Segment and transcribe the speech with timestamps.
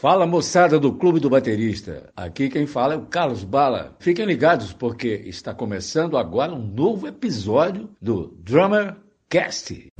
[0.00, 2.10] Fala moçada do Clube do Baterista.
[2.16, 3.94] Aqui quem fala é o Carlos Bala.
[3.98, 8.96] Fiquem ligados porque está começando agora um novo episódio do Drummer
[9.28, 9.90] Cast.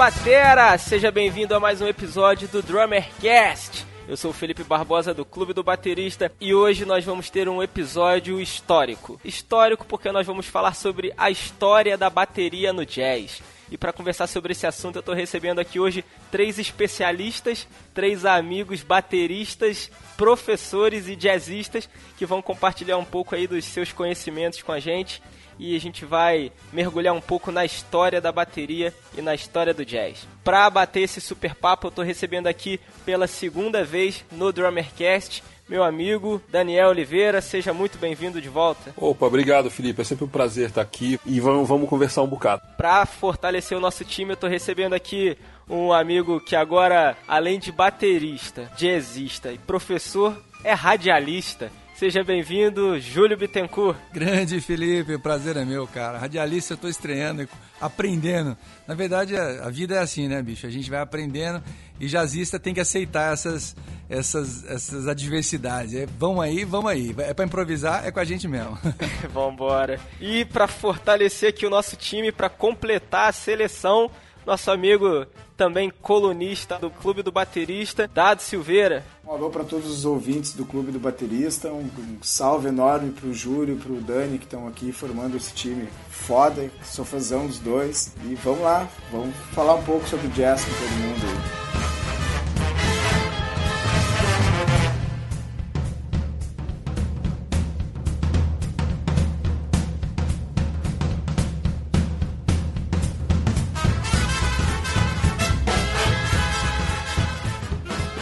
[0.00, 0.78] Batera!
[0.78, 3.84] Seja bem-vindo a mais um episódio do Drummercast.
[4.08, 7.62] Eu sou o Felipe Barbosa do Clube do Baterista e hoje nós vamos ter um
[7.62, 9.20] episódio histórico.
[9.22, 13.42] Histórico porque nós vamos falar sobre a história da bateria no jazz.
[13.70, 18.82] E para conversar sobre esse assunto, eu estou recebendo aqui hoje três especialistas, três amigos
[18.82, 24.80] bateristas, professores e jazzistas que vão compartilhar um pouco aí dos seus conhecimentos com a
[24.80, 25.20] gente
[25.60, 29.84] e a gente vai mergulhar um pouco na história da bateria e na história do
[29.84, 30.26] jazz.
[30.42, 35.84] Para bater esse super papo, eu estou recebendo aqui pela segunda vez no Drummercast meu
[35.84, 38.92] amigo Daniel Oliveira, seja muito bem-vindo de volta.
[38.96, 40.00] Opa, obrigado, Felipe.
[40.00, 42.60] É sempre um prazer estar aqui e vamos, vamos conversar um bocado.
[42.76, 47.70] Para fortalecer o nosso time, eu estou recebendo aqui um amigo que agora, além de
[47.70, 51.70] baterista, jazzista e professor, é radialista.
[52.00, 53.94] Seja bem-vindo, Júlio Bittencourt.
[54.10, 56.16] Grande Felipe, o prazer é meu, cara.
[56.16, 57.46] Radialista eu tô estreando,
[57.78, 58.56] aprendendo.
[58.88, 60.66] Na verdade, a vida é assim, né, bicho?
[60.66, 61.62] A gente vai aprendendo
[62.00, 63.76] e jazzista tem que aceitar essas,
[64.08, 65.94] essas, essas adversidades.
[65.94, 67.14] É, vamos aí, vamos aí.
[67.18, 68.78] É para improvisar, é com a gente mesmo.
[69.30, 70.00] Vambora.
[70.18, 74.10] E para fortalecer aqui o nosso time, para completar a seleção,
[74.46, 79.04] nosso amigo também colunista do Clube do Baterista, Dado Silveira.
[79.24, 83.28] Um alô para todos os ouvintes do Clube do Baterista, um, um salve enorme para
[83.28, 87.46] o Júlio e para o Dani que estão aqui formando esse time foda, sou fãzão
[87.46, 88.14] dos dois.
[88.24, 91.89] E vamos lá, vamos falar um pouco sobre jazz com todo mundo aí.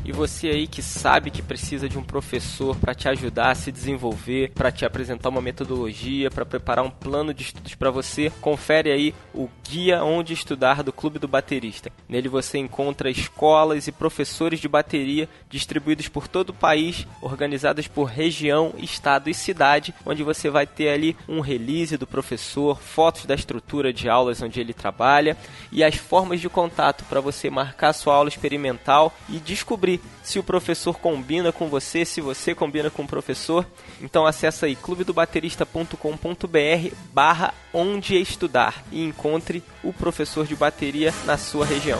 [0.07, 3.73] E você aí que sabe que precisa de um professor para te ajudar a se
[3.73, 8.89] desenvolver, para te apresentar uma metodologia, para preparar um plano de estudos para você, confere
[8.89, 11.91] aí o Guia Onde Estudar do Clube do Baterista.
[12.07, 18.05] Nele você encontra escolas e professores de bateria distribuídos por todo o país, organizadas por
[18.05, 23.35] região, estado e cidade, onde você vai ter ali um release do professor, fotos da
[23.35, 25.35] estrutura de aulas onde ele trabalha
[25.69, 30.43] e as formas de contato para você marcar sua aula experimental e descobrir se o
[30.43, 33.65] professor combina com você, se você combina com o professor.
[34.01, 41.65] Então acessa aí clubedobaterista.com.br barra onde estudar e encontre o professor de bateria na sua
[41.65, 41.99] região.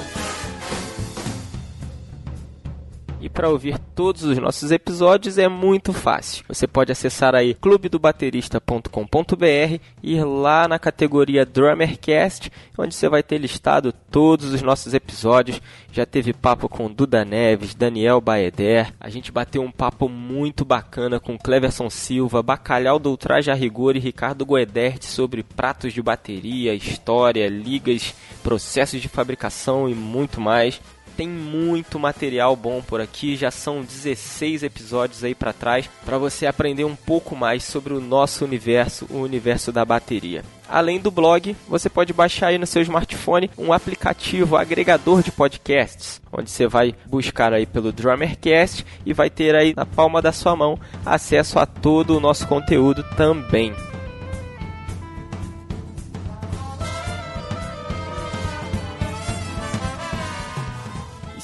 [3.19, 6.45] E para ouvir todos os nossos episódios é muito fácil.
[6.47, 13.39] Você pode acessar aí clubedobaterista.com.br e ir lá na categoria Drummercast, onde você vai ter
[13.39, 15.59] listado todos os nossos episódios.
[15.91, 18.93] Já teve papo com Duda Neves, Daniel Baeder.
[18.99, 23.95] A gente bateu um papo muito bacana com Cleverson Silva, Bacalhau do Ultraje a Rigor
[23.95, 28.13] e Ricardo Guedert sobre pratos de bateria, história, ligas,
[28.43, 30.79] processos de fabricação e muito mais
[31.17, 36.45] tem muito material bom por aqui, já são 16 episódios aí para trás para você
[36.45, 40.43] aprender um pouco mais sobre o nosso universo, o universo da bateria.
[40.69, 46.21] Além do blog, você pode baixar aí no seu smartphone um aplicativo agregador de podcasts,
[46.31, 50.55] onde você vai buscar aí pelo Drummercast e vai ter aí na palma da sua
[50.55, 53.73] mão acesso a todo o nosso conteúdo também.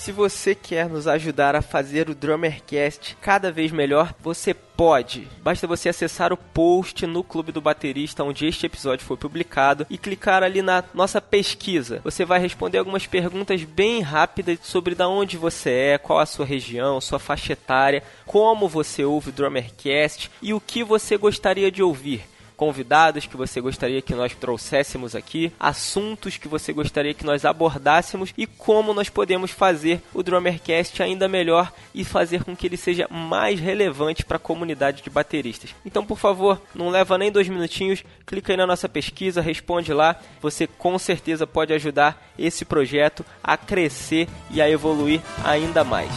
[0.03, 5.29] Se você quer nos ajudar a fazer o Drummercast cada vez melhor, você pode.
[5.41, 9.97] Basta você acessar o post no Clube do Baterista onde este episódio foi publicado e
[9.97, 12.01] clicar ali na nossa pesquisa.
[12.03, 16.45] Você vai responder algumas perguntas bem rápidas sobre da onde você é, qual a sua
[16.45, 21.81] região, sua faixa etária, como você ouve o Drummercast e o que você gostaria de
[21.81, 27.45] ouvir convidados que você gostaria que nós trouxéssemos aqui, assuntos que você gostaria que nós
[27.45, 32.77] abordássemos e como nós podemos fazer o Drummercast ainda melhor e fazer com que ele
[32.77, 35.75] seja mais relevante para a comunidade de bateristas.
[35.85, 40.15] Então, por favor, não leva nem dois minutinhos, clica aí na nossa pesquisa, responde lá.
[40.41, 46.11] Você com certeza pode ajudar esse projeto a crescer e a evoluir ainda mais.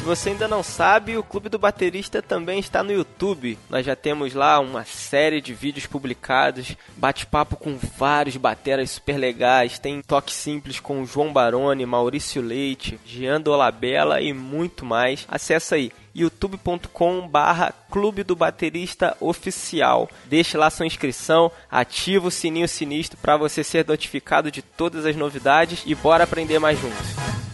[0.00, 3.58] Se você ainda não sabe, o Clube do Baterista também está no YouTube.
[3.68, 9.78] Nós já temos lá uma série de vídeos publicados, bate-papo com vários bateras super legais,
[9.78, 15.26] tem toque simples com João Baroni, Maurício Leite, Jean Dolabella e muito mais.
[15.28, 20.08] Acesse aí youtube.com barra Clube do Baterista Oficial.
[20.24, 25.14] Deixe lá sua inscrição, ativa o sininho sinistro para você ser notificado de todas as
[25.14, 27.49] novidades e bora aprender mais juntos.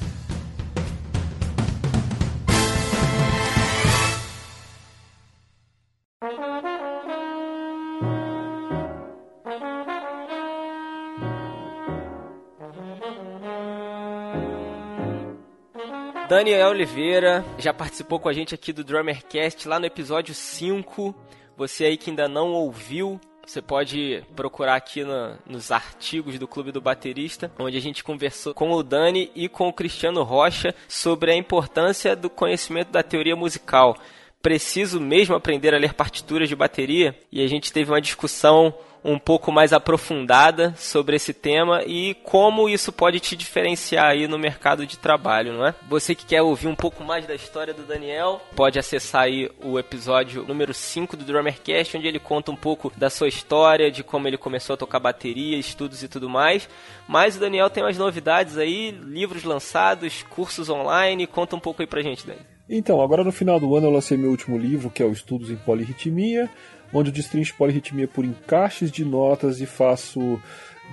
[16.37, 21.15] Daniel Oliveira já participou com a gente aqui do Drummercast lá no episódio 5.
[21.57, 26.73] Você aí que ainda não ouviu, você pode procurar aqui no, nos artigos do Clube
[26.73, 31.33] do Baterista, onde a gente conversou com o Dani e com o Cristiano Rocha sobre
[31.33, 33.97] a importância do conhecimento da teoria musical.
[34.43, 37.19] Preciso mesmo aprender a ler partituras de bateria?
[37.33, 38.75] E a gente teve uma discussão
[39.07, 44.37] um pouco mais aprofundada sobre esse tema e como isso pode te diferenciar aí no
[44.37, 45.75] mercado de trabalho, não é?
[45.89, 49.79] Você que quer ouvir um pouco mais da história do Daniel, pode acessar aí o
[49.79, 54.27] episódio número 5 do Drummercast, onde ele conta um pouco da sua história, de como
[54.27, 56.69] ele começou a tocar bateria, estudos e tudo mais.
[57.07, 61.87] Mas o Daniel tem umas novidades aí, livros lançados, cursos online, conta um pouco aí
[61.87, 62.45] pra gente, Daniel.
[62.69, 65.53] Então, agora no final do ano eu lancei meu último livro, que é o Estudos
[65.53, 66.51] em Polirritmia
[66.93, 70.41] onde eu destrincho polirritmia por encaixes de notas e faço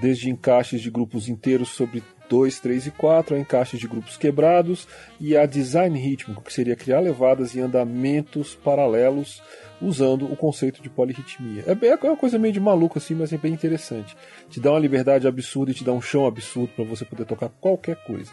[0.01, 4.87] desde encaixes de grupos inteiros sobre 2, 3 e 4, a encaixes de grupos quebrados
[5.19, 9.41] e a design rítmico, que seria criar levadas e andamentos paralelos
[9.81, 11.63] usando o conceito de polirritmia.
[11.67, 14.15] É, é uma coisa meio de maluco assim, mas é bem interessante.
[14.49, 17.49] Te dá uma liberdade absurda e te dá um chão absurdo para você poder tocar
[17.49, 18.31] qualquer coisa.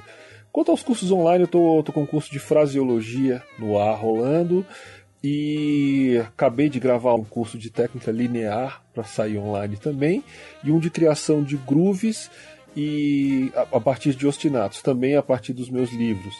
[0.52, 1.48] Quanto aos cursos online, eu
[1.82, 4.66] tô com um curso de fraseologia no ar rolando.
[5.22, 10.24] E acabei de gravar um curso de técnica linear para sair online também,
[10.64, 12.30] e um de criação de grooves
[12.76, 16.34] e a, a partir de ostinatos, também a partir dos meus livros.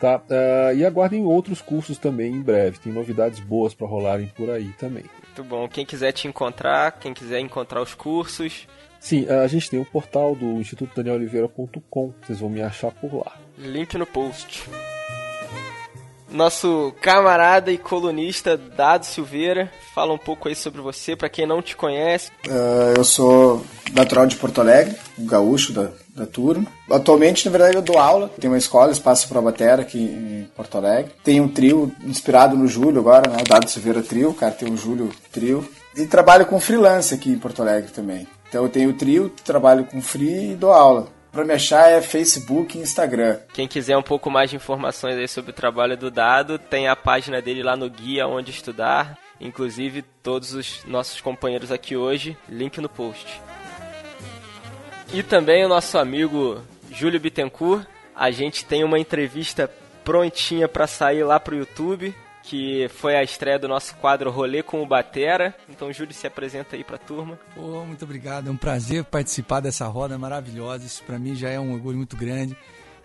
[0.00, 0.18] Tá?
[0.18, 2.78] Uh, e aguardem outros cursos também em breve.
[2.78, 5.04] Tem novidades boas para rolarem por aí também.
[5.24, 5.68] Muito bom.
[5.68, 8.66] Quem quiser te encontrar, quem quiser encontrar os cursos.
[8.98, 12.12] Sim, a gente tem o um portal do Instituto Danieloliveira.com.
[12.22, 13.36] Vocês vão me achar por lá.
[13.56, 14.64] Link no post
[16.34, 19.70] nosso camarada e colunista Dado Silveira.
[19.94, 22.30] Fala um pouco aí sobre você, para quem não te conhece.
[22.46, 26.66] Uh, eu sou natural de Porto Alegre, um gaúcho da, da turma.
[26.90, 28.28] Atualmente, na verdade, eu dou aula.
[28.40, 31.12] Tem uma escola, Espaço para Batera, aqui em Porto Alegre.
[31.22, 33.38] Tem um trio inspirado no Júlio agora, né?
[33.48, 35.66] Dado Silveira Trio, o cara tem o Júlio Trio.
[35.96, 38.26] E trabalho com freelance aqui em Porto Alegre também.
[38.48, 41.08] Então eu tenho o trio, trabalho com free e dou aula.
[41.34, 43.40] Para me achar é Facebook e Instagram.
[43.52, 46.94] Quem quiser um pouco mais de informações aí sobre o trabalho do Dado, tem a
[46.94, 49.18] página dele lá no guia onde estudar.
[49.40, 53.42] Inclusive todos os nossos companheiros aqui hoje, link no post.
[55.12, 57.84] E também o nosso amigo Júlio Bittencourt.
[58.14, 59.68] A gente tem uma entrevista
[60.04, 62.14] prontinha para sair lá pro YouTube
[62.44, 65.54] que foi a estreia do nosso quadro Rolê com o Batera.
[65.68, 67.38] Então, Júlio, se apresenta aí para a turma.
[67.54, 68.48] Pô, muito obrigado.
[68.48, 70.84] É um prazer participar dessa roda maravilhosa.
[70.84, 72.56] Isso para mim já é um orgulho muito grande.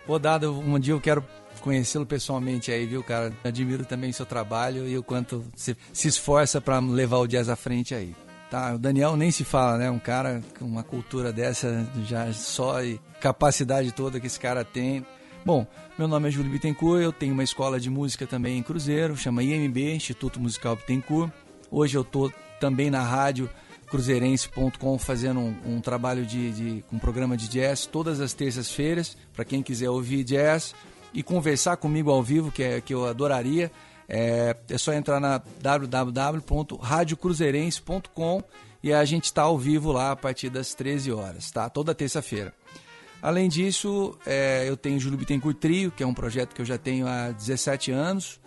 [0.06, 1.24] Pô, Dado, um dia eu quero
[1.60, 3.32] conhecê-lo pessoalmente aí, viu, cara?
[3.42, 7.48] Admiro também o seu trabalho e o quanto você se esforça para levar o jazz
[7.48, 8.14] à frente aí.
[8.50, 9.90] Tá, o Daniel nem se fala, né?
[9.90, 15.06] Um cara com uma cultura dessa, já só e capacidade toda que esse cara tem.
[15.44, 15.66] Bom,
[15.98, 19.42] meu nome é Júlio Bittencourt, eu tenho uma escola de música também em Cruzeiro, chama
[19.42, 21.32] IMB, Instituto Musical Bittencourt.
[21.70, 22.30] Hoje eu estou
[22.60, 23.48] também na rádio
[23.88, 29.42] cruzeirense.com fazendo um, um trabalho de, de, um programa de jazz todas as terças-feiras, para
[29.44, 30.74] quem quiser ouvir jazz
[31.14, 33.72] e conversar comigo ao vivo, que, é, que eu adoraria.
[34.08, 38.42] É, é só entrar na www.radiocruzeirense.com
[38.82, 41.70] e a gente está ao vivo lá a partir das 13 horas, tá?
[41.70, 42.52] Toda terça-feira.
[43.22, 46.78] Além disso, é, eu tenho Júlio Bittencourt Trio, que é um projeto que eu já
[46.78, 48.40] tenho há 17 anos,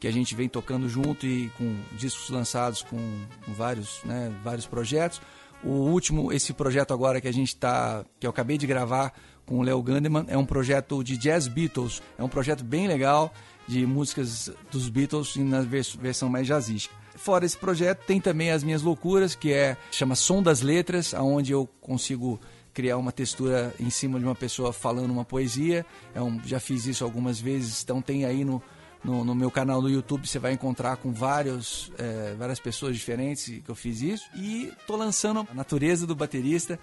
[0.00, 2.96] que a gente vem tocando junto e com discos lançados com,
[3.44, 5.20] com vários, né, vários projetos.
[5.62, 9.12] O último, esse projeto agora que a gente está, que eu acabei de gravar
[9.46, 13.32] com o Léo Gandeman, é um projeto de Jazz Beatles, é um projeto bem legal.
[13.66, 16.94] de músicas dos Beatles na versão mais jazzística.
[17.16, 21.52] Fora esse projeto, tem também as minhas loucuras, que é chama Som das Letras, aonde
[21.52, 22.38] eu consigo
[22.74, 25.86] criar uma textura em cima de uma pessoa falando uma poesia.
[26.14, 28.60] É um, já fiz isso algumas vezes, então tem aí no,
[29.02, 33.62] no, no meu canal no YouTube você vai encontrar com vários, é, várias pessoas diferentes
[33.64, 34.24] que eu fiz isso.
[34.34, 36.78] E tô lançando a Natureza do Baterista,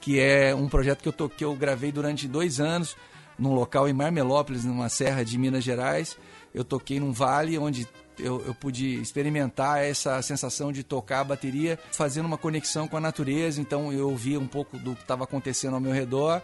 [0.00, 2.94] que é um projeto que eu, tô, que eu gravei durante dois anos
[3.38, 6.18] num local em Marmelópolis, numa serra de Minas Gerais.
[6.54, 7.88] Eu toquei num vale onde
[8.22, 13.00] eu, eu, pude experimentar essa sensação de tocar a bateria fazendo uma conexão com a
[13.00, 13.60] natureza.
[13.60, 16.40] Então eu ouvi um pouco do que estava acontecendo ao meu redor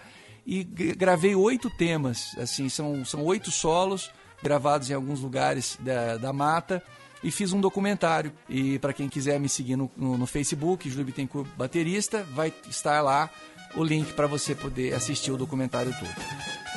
[0.47, 2.37] e gravei oito temas.
[2.39, 4.11] Assim, são, são oito solos
[4.43, 6.83] gravados em alguns lugares da, da mata
[7.23, 8.33] e fiz um documentário.
[8.49, 13.01] E para quem quiser me seguir no, no, no Facebook, Júlio Bittencourt Baterista, vai estar
[13.01, 13.31] lá
[13.77, 16.68] o link para você poder assistir o documentário todo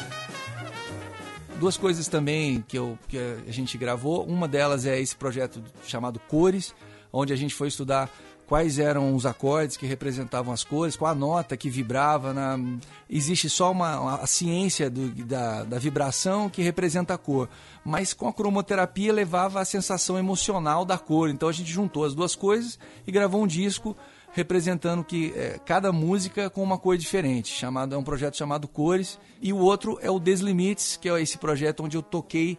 [1.61, 4.25] duas coisas também que, eu, que a gente gravou.
[4.25, 6.73] Uma delas é esse projeto chamado Cores,
[7.13, 8.09] onde a gente foi estudar
[8.47, 12.33] quais eram os acordes que representavam as cores, qual a nota que vibrava.
[12.33, 12.59] Na...
[13.07, 17.47] Existe só uma, uma a ciência do, da, da vibração que representa a cor,
[17.85, 21.29] mas com a cromoterapia levava a sensação emocional da cor.
[21.29, 23.95] Então a gente juntou as duas coisas e gravou um disco
[24.33, 27.53] representando que é, cada música com uma cor diferente.
[27.53, 29.19] Chamado, é um projeto chamado Cores.
[29.41, 32.57] E o outro é o Deslimites, que é esse projeto onde eu toquei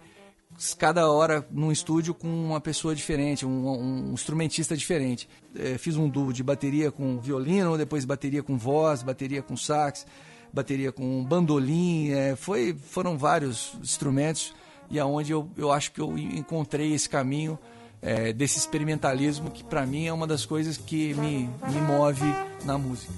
[0.79, 5.29] cada hora num estúdio com uma pessoa diferente, um, um instrumentista diferente.
[5.57, 10.07] É, fiz um duo de bateria com violino, depois bateria com voz, bateria com sax,
[10.52, 12.11] bateria com bandolim.
[12.11, 14.55] É, foi, foram vários instrumentos
[14.91, 17.59] e aonde eu, eu acho que eu encontrei esse caminho
[18.02, 22.76] é, desse experimentalismo que para mim é uma das coisas que me, me move na
[22.76, 23.12] música.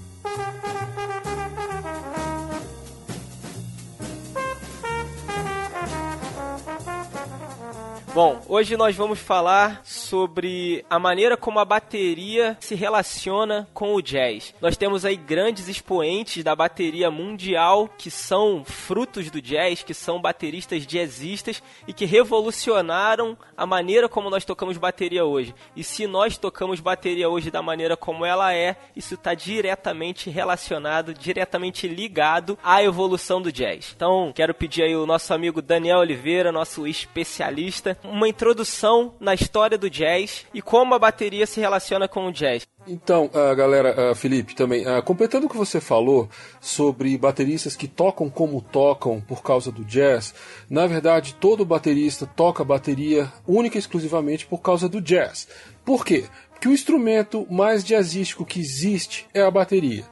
[8.15, 14.01] Bom, hoje nós vamos falar sobre a maneira como a bateria se relaciona com o
[14.01, 14.55] jazz.
[14.61, 20.21] Nós temos aí grandes expoentes da bateria mundial que são frutos do jazz, que são
[20.21, 25.53] bateristas jazzistas e que revolucionaram a maneira como nós tocamos bateria hoje.
[25.75, 31.13] E se nós tocamos bateria hoje da maneira como ela é, isso está diretamente relacionado,
[31.13, 33.91] diretamente ligado à evolução do jazz.
[33.93, 39.77] Então, quero pedir aí o nosso amigo Daniel Oliveira, nosso especialista, uma introdução na história
[39.77, 42.63] do jazz e como a bateria se relaciona com o jazz.
[42.87, 46.29] Então, uh, galera, uh, Felipe, também, uh, completando o que você falou
[46.61, 50.35] sobre bateristas que tocam como tocam por causa do jazz,
[50.69, 55.47] na verdade, todo baterista toca bateria única e exclusivamente por causa do jazz.
[55.83, 56.25] Por quê?
[56.51, 60.05] Porque o instrumento mais jazzístico que existe é a bateria.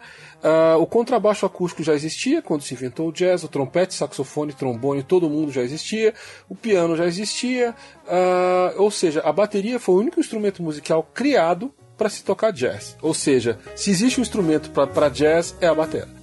[0.44, 5.02] Uh, o contrabaixo acústico já existia quando se inventou o jazz, o trompete, saxofone, trombone,
[5.02, 6.14] todo mundo já existia,
[6.50, 7.74] o piano já existia,
[8.06, 12.98] uh, ou seja, a bateria foi o único instrumento musical criado para se tocar jazz.
[13.02, 16.23] Ou seja, se existe um instrumento para jazz, é a bateria.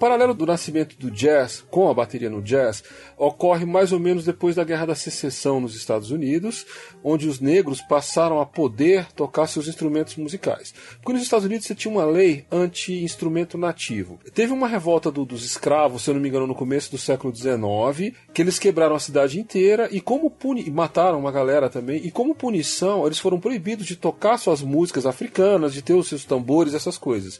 [0.00, 2.82] Paralelo do nascimento do jazz com a bateria no jazz
[3.18, 6.64] ocorre mais ou menos depois da Guerra da Secessão nos Estados Unidos,
[7.04, 10.72] onde os negros passaram a poder tocar seus instrumentos musicais.
[10.96, 14.18] Porque nos Estados Unidos você tinha uma lei anti-instrumento nativo.
[14.32, 17.36] Teve uma revolta do, dos escravos, se eu não me engano, no começo do século
[17.36, 22.10] XIX, que eles quebraram a cidade inteira e como puni mataram uma galera também, e
[22.10, 26.72] como punição, eles foram proibidos de tocar suas músicas africanas, de ter os seus tambores,
[26.72, 27.38] essas coisas.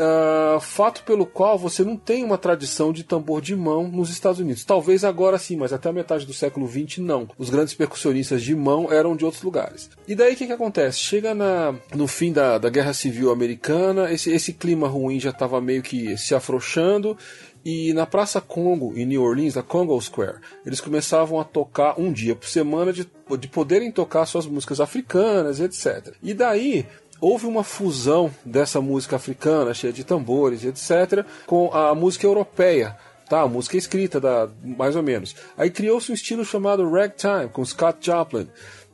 [0.00, 4.40] Uh, fato pelo qual você não tem uma tradição de tambor de mão nos Estados
[4.40, 4.64] Unidos.
[4.64, 7.28] Talvez agora sim, mas até a metade do século XX não.
[7.36, 9.90] Os grandes percussionistas de mão eram de outros lugares.
[10.08, 11.00] E daí o que, que acontece?
[11.00, 15.60] Chega na, no fim da, da Guerra Civil Americana, esse, esse clima ruim já estava
[15.60, 17.14] meio que se afrouxando.
[17.62, 22.10] E na Praça Congo, em New Orleans, na Congo Square, eles começavam a tocar um
[22.10, 23.06] dia por semana de,
[23.38, 26.14] de poderem tocar suas músicas africanas, etc.
[26.22, 26.86] E daí
[27.20, 32.96] houve uma fusão dessa música africana, cheia de tambores, etc., com a música europeia.
[33.28, 35.36] Tá, a música escrita, da, mais ou menos.
[35.56, 38.48] Aí criou-se um estilo chamado ragtime, com Scott Joplin.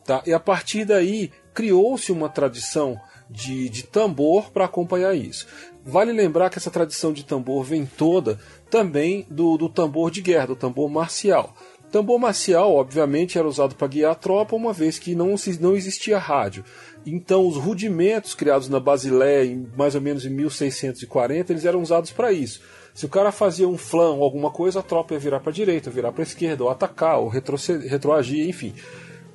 [0.05, 0.23] Tá?
[0.27, 5.47] E a partir daí criou-se uma tradição de, de tambor para acompanhar isso.
[5.85, 10.49] Vale lembrar que essa tradição de tambor vem toda também do, do tambor de guerra,
[10.49, 11.55] do tambor marcial.
[11.91, 16.19] Tambor marcial, obviamente, era usado para guiar a tropa, uma vez que não, não existia
[16.19, 16.65] rádio.
[17.07, 22.11] Então, os rudimentos criados na Basileia, em, mais ou menos em 1640, eles eram usados
[22.11, 22.61] para isso.
[22.93, 25.55] Se o cara fazia um flan ou alguma coisa, a tropa ia virar para a
[25.55, 28.75] direita, virar para a esquerda, ou atacar, ou retroagir, enfim.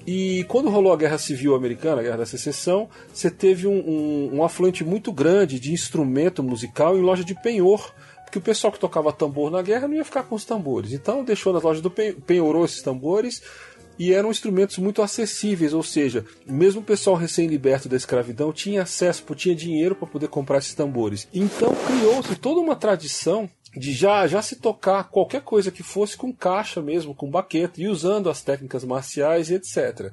[0.06, 4.30] E quando rolou a Guerra Civil Americana, a Guerra da Secessão, você teve um, um,
[4.34, 7.94] um afluente muito grande de instrumento musical em loja de penhor
[8.32, 10.94] que o pessoal que tocava tambor na guerra não ia ficar com os tambores.
[10.94, 13.44] Então deixou nas lojas do pen, penhorou esses tambores
[13.98, 19.24] e eram instrumentos muito acessíveis, ou seja, mesmo o pessoal recém-liberto da escravidão tinha acesso,
[19.36, 21.28] tinha dinheiro para poder comprar esses tambores.
[21.34, 26.34] Então criou-se toda uma tradição de já, já se tocar qualquer coisa que fosse com
[26.34, 30.12] caixa mesmo, com baqueta, e usando as técnicas marciais e etc.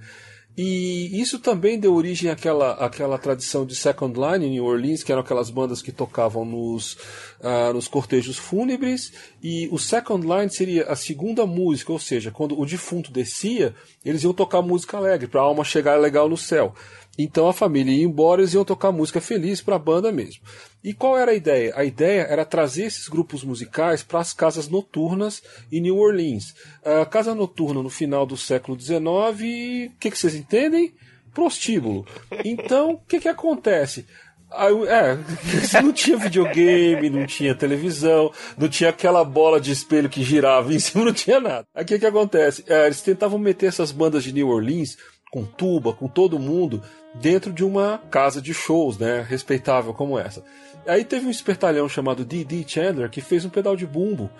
[0.60, 5.12] E isso também deu origem àquela, àquela tradição de Second Line em New Orleans, que
[5.12, 6.94] eram aquelas bandas que tocavam nos,
[7.38, 9.12] uh, nos cortejos fúnebres.
[9.40, 13.72] E o Second Line seria a segunda música, ou seja, quando o defunto descia,
[14.04, 16.74] eles iam tocar música alegre, para a alma chegar legal no céu.
[17.16, 20.42] Então a família ia embora, eles iam tocar música feliz para a banda mesmo.
[20.82, 21.72] E qual era a ideia?
[21.76, 25.42] A ideia era trazer esses grupos musicais para as casas noturnas
[25.72, 26.54] em New Orleans.
[26.84, 30.94] A casa noturna no final do século XIX, o que, que vocês entendem?
[31.34, 32.06] Prostíbulo.
[32.44, 34.06] Então, o que, que acontece?
[34.50, 35.18] É,
[35.82, 40.78] não tinha videogame, não tinha televisão, não tinha aquela bola de espelho que girava em
[40.78, 41.66] cima, não tinha nada.
[41.74, 42.64] Aí o que, que acontece?
[42.66, 44.96] É, eles tentavam meter essas bandas de New Orleans
[45.30, 46.82] com tuba, com todo mundo,
[47.14, 50.42] dentro de uma casa de shows, né, respeitável como essa.
[50.86, 52.64] Aí teve um espertalhão chamado D.D.
[52.66, 54.30] Chandler que fez um pedal de bumbo.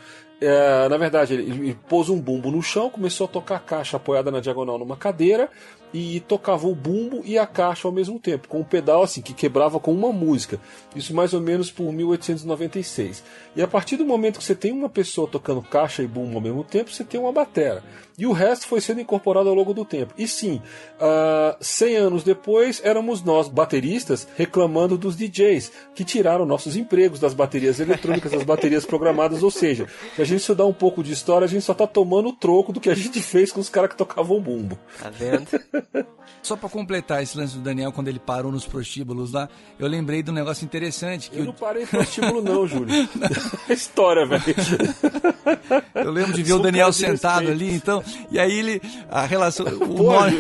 [0.41, 3.97] É, na verdade, ele, ele, pôs um bumbo no chão, começou a tocar a caixa
[3.97, 5.51] apoiada na diagonal numa cadeira
[5.93, 9.33] e tocava o bumbo e a caixa ao mesmo tempo, com um pedal assim que
[9.33, 10.61] quebrava com uma música.
[10.95, 13.23] Isso mais ou menos por 1896.
[13.57, 16.43] E a partir do momento que você tem uma pessoa tocando caixa e bumbo ao
[16.43, 17.83] mesmo tempo, você tem uma batera.
[18.19, 20.13] E o resto foi sendo incorporado ao longo do tempo.
[20.19, 26.45] E sim, uh, ah, 100 anos depois, éramos nós, bateristas, reclamando dos DJs, que tiraram
[26.45, 29.45] nossos empregos das baterias eletrônicas, das baterias programadas.
[29.45, 32.31] Ou seja, se a gente estudar um pouco de história, a gente só está tomando
[32.31, 34.77] o troco do que a gente fez com os caras que tocavam bumbo.
[35.01, 35.47] Tá vendo?
[36.43, 40.23] Só para completar esse lance do Daniel, quando ele parou nos prostíbulos lá, eu lembrei
[40.23, 41.31] de um negócio interessante.
[41.31, 42.95] Que eu, não parei em prostíbulo, não, Júlio.
[43.69, 44.45] História, velho.
[45.95, 48.03] Eu lembro de ver o Daniel sentado ali, então.
[48.31, 48.81] E aí ele.
[49.11, 49.67] A relação.
[49.79, 50.39] O nome,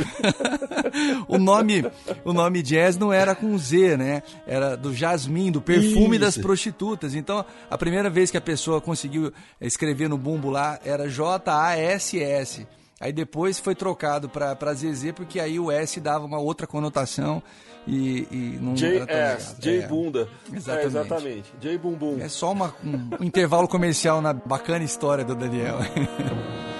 [1.28, 1.84] o nome.
[2.24, 4.22] O nome jazz não era com Z, né?
[4.46, 6.24] Era do jasmim, do perfume Isso.
[6.24, 7.14] das prostitutas.
[7.14, 12.66] Então, a primeira vez que a pessoa conseguiu escrever no bumbo lá era J-A-S-S.
[13.00, 17.42] Aí depois foi trocado para ZZ, porque aí o S dava uma outra conotação
[17.86, 20.28] e, e não J era tão J é, Bunda.
[20.52, 20.84] Exatamente.
[20.84, 21.52] É, exatamente.
[21.60, 22.18] J Bumbum.
[22.20, 25.78] É só uma, um, um intervalo comercial na bacana história do Daniel.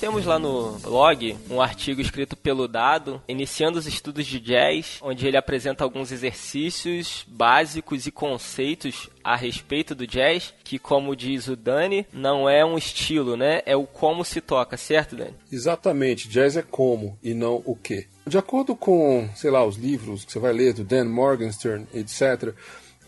[0.00, 5.26] temos lá no blog um artigo escrito pelo Dado, iniciando os estudos de jazz, onde
[5.26, 11.54] ele apresenta alguns exercícios básicos e conceitos a respeito do jazz, que como diz o
[11.54, 13.60] Dani, não é um estilo, né?
[13.66, 15.34] É o como se toca, certo, Dani?
[15.52, 18.06] Exatamente, jazz é como e não o que.
[18.26, 22.54] De acordo com, sei lá, os livros que você vai ler do Dan Morgenstern, etc.,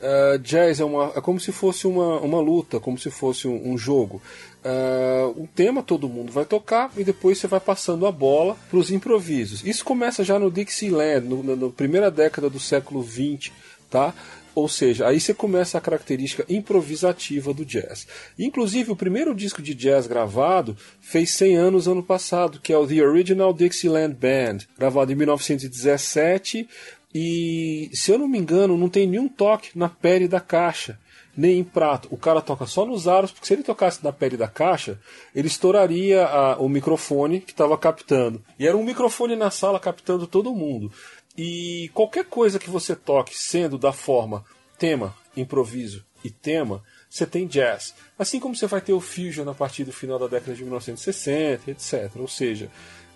[0.03, 3.71] Uh, jazz é, uma, é como se fosse uma, uma luta, como se fosse um,
[3.71, 4.21] um jogo.
[4.65, 8.79] Uh, um tema todo mundo vai tocar e depois você vai passando a bola para
[8.79, 9.65] os improvisos.
[9.65, 13.51] Isso começa já no Dixieland, na primeira década do século XX,
[13.91, 14.15] tá?
[14.55, 18.07] Ou seja, aí você começa a característica improvisativa do jazz.
[18.39, 22.87] Inclusive, o primeiro disco de jazz gravado fez 100 anos ano passado, que é o
[22.87, 26.69] The Original Dixieland Band, gravado em 1917
[27.15, 30.99] e, se eu não me engano, não tem nenhum toque na pele da caixa,
[31.37, 32.09] nem em prato.
[32.11, 34.99] O cara toca só nos aros, porque se ele tocasse na pele da caixa,
[35.35, 38.43] ele estouraria a, o microfone que estava captando.
[38.59, 40.93] E era um microfone na sala captando todo mundo.
[41.37, 44.45] E qualquer coisa que você toque, sendo da forma
[44.79, 47.95] tema, improviso e tema, você tem jazz.
[48.19, 51.71] Assim como você vai ter o fusion a partir do final da década de 1960,
[51.71, 52.11] etc.
[52.17, 52.71] Ou seja,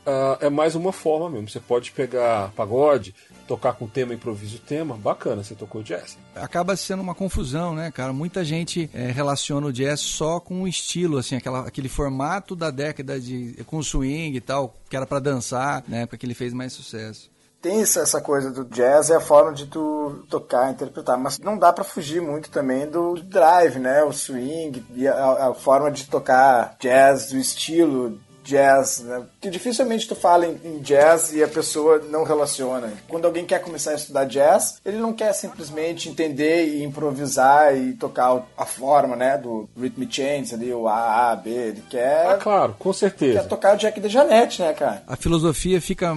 [0.07, 1.49] uh, é mais uma forma mesmo.
[1.49, 3.15] Você pode pegar pagode,
[3.47, 6.17] tocar com tema, improviso, tema, bacana, você tocou jazz.
[6.35, 8.13] Acaba sendo uma confusão, né, cara?
[8.13, 12.71] Muita gente é, relaciona o jazz só com o estilo, assim, aquela, aquele formato da
[12.71, 16.53] década de com swing e tal, que era para dançar, na época que ele fez
[16.53, 17.31] mais sucesso
[17.67, 21.73] tem essa coisa do jazz é a forma de tu tocar, interpretar, mas não dá
[21.73, 24.05] para fugir muito também do drive, né?
[24.05, 29.25] O swing e a, a, forma de tocar jazz, do estilo jazz, né?
[29.41, 32.93] Que dificilmente tu fala em, em, jazz e a pessoa não relaciona.
[33.09, 37.95] Quando alguém quer começar a estudar jazz, ele não quer simplesmente entender e improvisar e
[37.95, 42.27] tocar a forma, né, do rhythm change ali, o A, A, B, ele quer...
[42.29, 43.41] Ah, claro, com certeza.
[43.41, 45.03] Quer tocar o Jack de Janete, né, cara?
[45.07, 46.15] A filosofia fica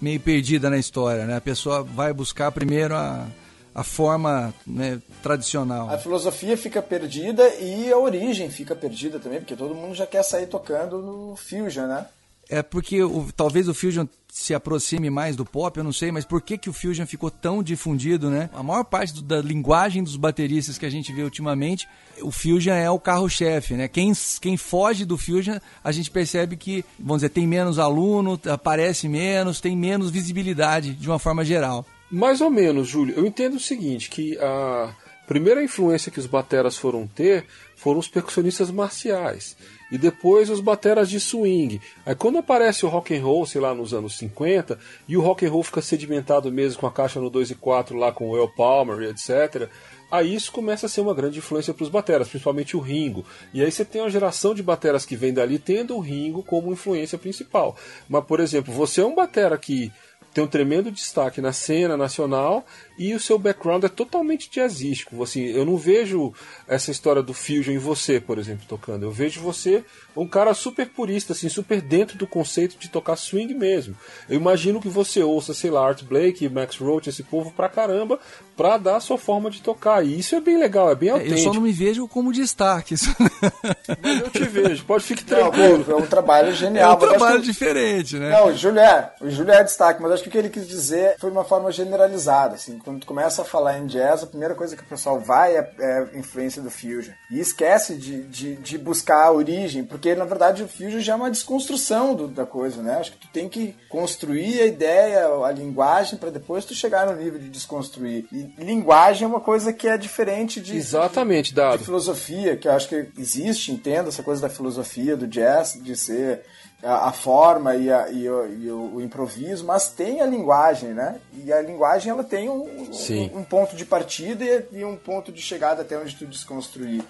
[0.00, 1.36] meio perdida na história, né?
[1.36, 3.26] A pessoa vai buscar primeiro a
[3.74, 5.90] a forma né, tradicional.
[5.90, 10.22] A filosofia fica perdida e a origem fica perdida também, porque todo mundo já quer
[10.22, 12.06] sair tocando no Fusion, né?
[12.48, 16.24] É porque o, talvez o Fusion se aproxime mais do pop, eu não sei, mas
[16.24, 18.50] por que, que o Fusion ficou tão difundido, né?
[18.52, 21.88] A maior parte do, da linguagem dos bateristas que a gente vê ultimamente,
[22.20, 23.88] o Fusion é o carro-chefe, né?
[23.88, 29.08] Quem, quem foge do Fusion, a gente percebe que, vamos dizer, tem menos aluno, aparece
[29.08, 31.86] menos, tem menos visibilidade de uma forma geral.
[32.14, 33.12] Mais ou menos, Júlio.
[33.16, 34.94] Eu entendo o seguinte, que a
[35.26, 39.56] primeira influência que os bateras foram ter foram os percussionistas marciais
[39.90, 41.80] e depois os bateras de swing.
[42.06, 45.44] Aí quando aparece o rock and roll, sei lá, nos anos 50, e o rock
[45.44, 48.36] and roll fica sedimentado mesmo com a caixa no 2 e 4 lá com o
[48.36, 49.68] El Palmer e etc,
[50.08, 53.24] aí isso começa a ser uma grande influência para os bateras, principalmente o Ringo.
[53.52, 56.72] E aí você tem uma geração de bateras que vem dali tendo o Ringo como
[56.72, 57.76] influência principal.
[58.08, 59.92] Mas, por exemplo, você é um batera que
[60.34, 62.66] tem um tremendo destaque na cena nacional
[62.98, 65.22] e o seu background é totalmente jazzístico.
[65.22, 66.34] Assim, eu não vejo
[66.66, 69.04] essa história do fusion em você, por exemplo, tocando.
[69.04, 69.84] Eu vejo você
[70.16, 73.96] um cara super purista, assim, super dentro do conceito de tocar swing mesmo.
[74.28, 78.18] Eu imagino que você ouça, sei lá, Art Blake, Max Roach, esse povo pra caramba,
[78.56, 80.04] pra dar a sua forma de tocar.
[80.04, 81.36] E isso é bem legal, é bem autêntico.
[81.36, 82.94] É, eu só não me vejo como destaque.
[84.02, 85.84] Mas eu te vejo, pode ficar tranquilo.
[85.86, 86.92] Não, é um trabalho genial.
[86.92, 87.46] É um trabalho que...
[87.46, 88.30] diferente, né?
[88.30, 90.66] Não, o Júlio é, o Júlio é destaque, mas acho que o que ele quis
[90.66, 94.26] dizer foi de uma forma generalizada, assim, quando tu começa a falar em jazz, a
[94.26, 97.12] primeira coisa que o pessoal vai é, é a influência do fusion.
[97.30, 101.16] E esquece de, de, de, buscar a origem, porque na verdade o fusion já é
[101.16, 102.98] uma desconstrução do, da coisa, né?
[102.98, 107.16] Acho que tu tem que construir a ideia, a linguagem, para depois tu chegar no
[107.16, 108.26] nível de desconstruir.
[108.32, 110.76] E linguagem é uma coisa que é diferente de.
[110.76, 111.78] Exatamente, de, dado.
[111.78, 115.96] De filosofia, que eu acho que existe, entendo essa coisa da filosofia, do jazz, de
[115.96, 116.42] ser
[116.82, 120.90] a, a forma e, a, e, o, e o, o, improviso, mas tem a linguagem,
[120.90, 121.20] né?
[121.32, 125.32] E a linguagem ela tem um, um, um ponto de partida e, e, um ponto
[125.32, 127.02] de chegada até onde tu desconstruir.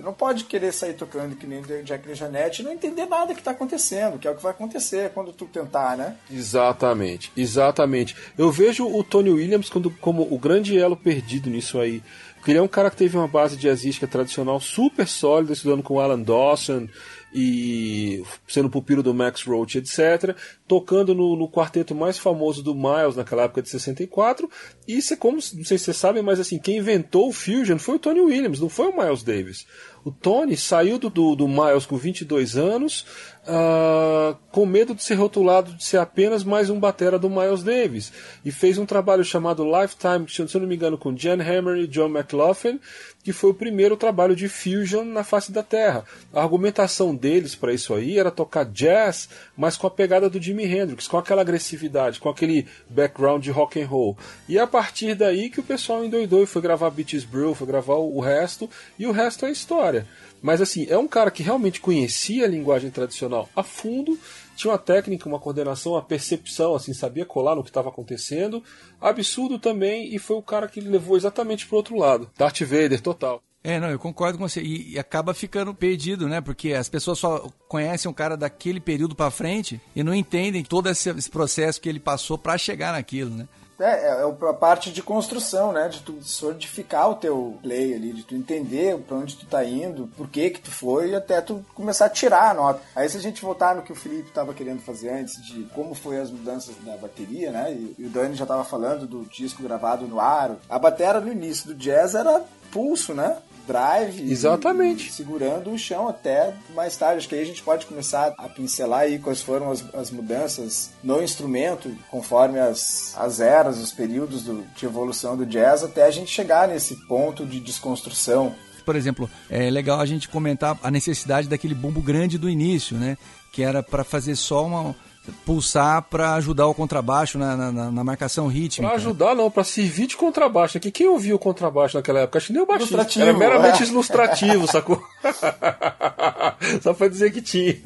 [0.00, 3.40] Tu não pode querer sair tocando que nem Jack Janete e não entender nada que
[3.40, 6.16] está acontecendo, que é o que vai acontecer quando tu tentar, né?
[6.30, 8.16] Exatamente, exatamente.
[8.38, 12.02] Eu vejo o Tony Williams como, como o grande elo perdido nisso aí.
[12.36, 16.00] Porque ele é um cara que teve uma base jazzística tradicional super sólida, estudando com
[16.00, 16.88] Alan Dawson,
[17.32, 20.36] e sendo pupilo do Max Roach, etc.,
[20.66, 24.50] tocando no, no, quarteto mais famoso do Miles naquela época de 64.
[24.86, 27.78] E isso é como, não sei se vocês sabem, mas assim, quem inventou o Fusion
[27.78, 29.66] foi o Tony Williams, não foi o Miles Davis.
[30.04, 33.04] O Tony saiu do, do, do Miles com 22 anos,
[33.46, 38.12] uh, com medo de ser rotulado de ser apenas mais um batera do Miles Davis,
[38.44, 41.86] e fez um trabalho chamado Lifetime, se eu não me engano, com Jan Hammer e
[41.86, 42.80] John McLaughlin,
[43.22, 46.04] que foi o primeiro trabalho de fusion na face da Terra.
[46.32, 50.64] A argumentação deles para isso aí era tocar jazz, mas com a pegada do Jimi
[50.64, 54.16] Hendrix, com aquela agressividade, com aquele background de rock and roll.
[54.48, 57.66] E é a partir daí que o pessoal endoidou e foi gravar Beaches Brew, foi
[57.66, 60.06] gravar o resto, e o resto é história.
[60.42, 64.18] Mas assim, é um cara que realmente conhecia a linguagem tradicional a fundo,
[64.56, 68.62] tinha uma técnica, uma coordenação, uma percepção, assim, sabia colar no que estava acontecendo.
[69.00, 72.30] Absurdo também, e foi o cara que levou exatamente pro outro lado.
[72.36, 73.42] Darth Vader, total.
[73.62, 74.62] É, não, eu concordo com você.
[74.62, 76.40] E, e, acaba ficando perdido, né?
[76.40, 80.88] Porque as pessoas só conhecem um cara daquele período para frente e não entendem todo
[80.88, 83.46] esse, esse processo que ele passou para chegar naquilo, né?
[83.80, 85.88] É, é, é a parte de construção, né?
[85.88, 90.06] De tu solidificar o teu play ali, de tu entender para onde tu tá indo,
[90.16, 92.80] por que que tu foi, e até tu começar a tirar a nota.
[92.94, 95.94] Aí se a gente voltar no que o Felipe estava querendo fazer antes, de como
[95.94, 97.72] foi as mudanças da bateria, né?
[97.72, 100.56] E, e o Dani já estava falando do disco gravado no aro.
[100.68, 103.36] A bateria no início do jazz era pulso, né?
[103.66, 104.30] Drive.
[104.30, 105.08] Exatamente.
[105.08, 107.18] E, segurando o chão até mais tarde.
[107.18, 110.90] Acho que aí a gente pode começar a pincelar aí quais foram as, as mudanças
[111.02, 116.10] no instrumento, conforme as, as eras, os períodos do, de evolução do jazz, até a
[116.10, 118.54] gente chegar nesse ponto de desconstrução.
[118.84, 123.16] Por exemplo, é legal a gente comentar a necessidade daquele bumbo grande do início, né?
[123.52, 124.96] Que era para fazer só uma,
[125.44, 128.88] pulsar para ajudar o contrabaixo na, na, na marcação rítmica.
[128.88, 130.78] Para ajudar não, para servir de contrabaixo.
[130.78, 132.38] Aqui quem ouviu o contrabaixo naquela época?
[132.38, 133.20] Acho que nem o baixista.
[133.20, 133.86] Era meramente é.
[133.86, 135.02] ilustrativo, sacou?
[136.82, 137.76] Só para dizer que tinha.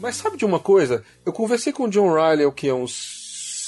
[0.00, 1.02] Mas sabe de uma coisa?
[1.24, 3.22] Eu conversei com o John Riley, o que é uns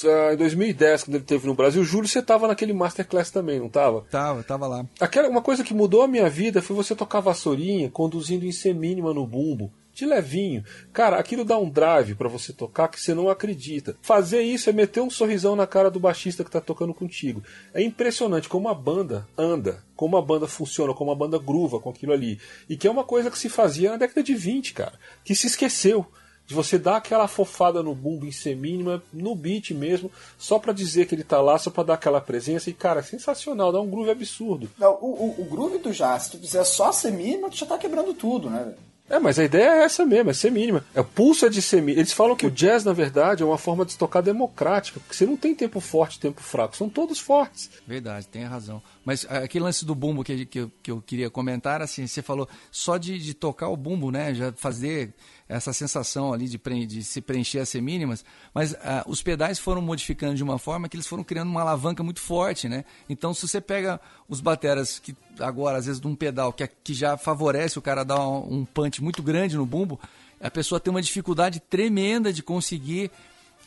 [0.04, 3.70] Uh, em 2010, quando ele teve no Brasil, Júlio, você tava naquele Masterclass também, não
[3.70, 4.02] tava?
[4.10, 4.84] Tava, tava lá.
[5.00, 8.74] Aquela, uma coisa que mudou a minha vida foi você tocar vassourinha conduzindo em C
[8.74, 10.62] mínima no bumbo de levinho.
[10.92, 13.96] Cara, aquilo dá um drive para você tocar que você não acredita.
[14.02, 17.42] Fazer isso é meter um sorrisão na cara do baixista que tá tocando contigo.
[17.72, 21.90] É impressionante como a banda anda, como a banda funciona, como a banda gruva com
[21.90, 22.38] aquilo ali.
[22.68, 25.46] E que é uma coisa que se fazia na década de 20, cara, que se
[25.46, 26.06] esqueceu.
[26.46, 31.06] de você dar aquela fofada no bumbo em semínima, no beat mesmo, só para dizer
[31.06, 32.70] que ele tá lá, só pra dar aquela presença.
[32.70, 34.70] E, cara, é sensacional, dá um groove absurdo.
[34.78, 37.76] Não, o, o, o groove do jazz, se tu fizer só semínima, tu já tá
[37.76, 38.74] quebrando tudo, né?
[39.08, 40.84] É, mas a ideia é essa mesmo, é ser mínima.
[40.94, 42.00] É o pulso é de ser mínima.
[42.00, 45.24] Eles falam que o jazz, na verdade, é uma forma de tocar democrática, porque você
[45.24, 47.70] não tem tempo forte tempo fraco, são todos fortes.
[47.86, 48.82] Verdade, tem razão.
[49.04, 52.20] Mas ah, aquele lance do bumbo que, que, eu, que eu queria comentar, assim, você
[52.20, 54.34] falou só de, de tocar o bumbo, né?
[54.34, 55.14] Já fazer
[55.48, 60.34] essa sensação ali de, de se preencher as semínimas, mas ah, os pedais foram modificando
[60.34, 62.84] de uma forma que eles foram criando uma alavanca muito forte, né?
[63.08, 66.94] Então, se você pega os bateras que agora, às vezes, de um pedal que, que
[66.94, 70.00] já favorece o cara dar um, um punch muito grande no bumbo,
[70.40, 73.10] a pessoa tem uma dificuldade tremenda de conseguir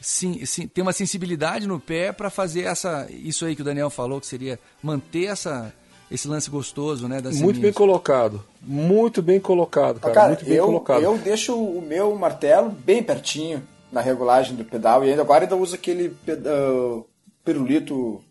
[0.02, 3.90] sim, sim, ter uma sensibilidade no pé para fazer essa isso aí que o Daniel
[3.90, 5.74] falou que seria manter essa
[6.12, 7.22] esse lance gostoso, né?
[7.22, 11.02] Das muito bem colocado, muito bem colocado, cara, cara muito bem eu, colocado.
[11.02, 15.56] Eu deixo o meu martelo bem pertinho na regulagem do pedal e ainda agora ainda
[15.56, 17.06] uso aquele uh,
[17.44, 18.22] pirulito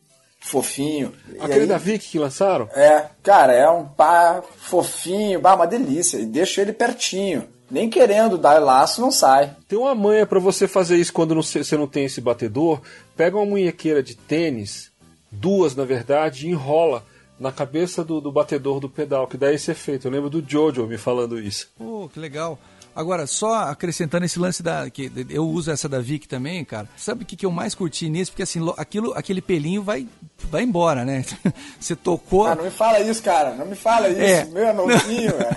[0.40, 1.12] fofinho.
[1.40, 2.68] Aquele aí, da Vic que lançaram?
[2.74, 6.18] É, cara, é um pá fofinho, bah, uma delícia.
[6.18, 7.44] E deixo ele pertinho.
[7.70, 9.54] Nem querendo dar laço, não sai.
[9.68, 12.80] Tem uma manha para você fazer isso quando você não tem esse batedor.
[13.14, 14.90] Pega uma munhequeira de tênis,
[15.30, 17.04] duas na verdade, e enrola
[17.38, 20.06] na cabeça do, do batedor do pedal, que dá esse efeito.
[20.06, 21.70] Eu lembro do Jojo me falando isso.
[21.76, 22.58] Pô, que legal.
[22.98, 24.90] Agora, só acrescentando esse lance da.
[24.90, 26.88] que Eu uso essa da Vic também, cara.
[26.96, 28.32] Sabe o que, que eu mais curti nisso?
[28.32, 30.04] Porque assim, aquilo, aquele pelinho vai,
[30.50, 31.24] vai embora, né?
[31.78, 32.48] Você tocou.
[32.48, 33.54] Ah, não me fala isso, cara.
[33.54, 34.20] Não me fala isso.
[34.20, 34.44] É.
[34.46, 35.56] Meu é novinho, velho.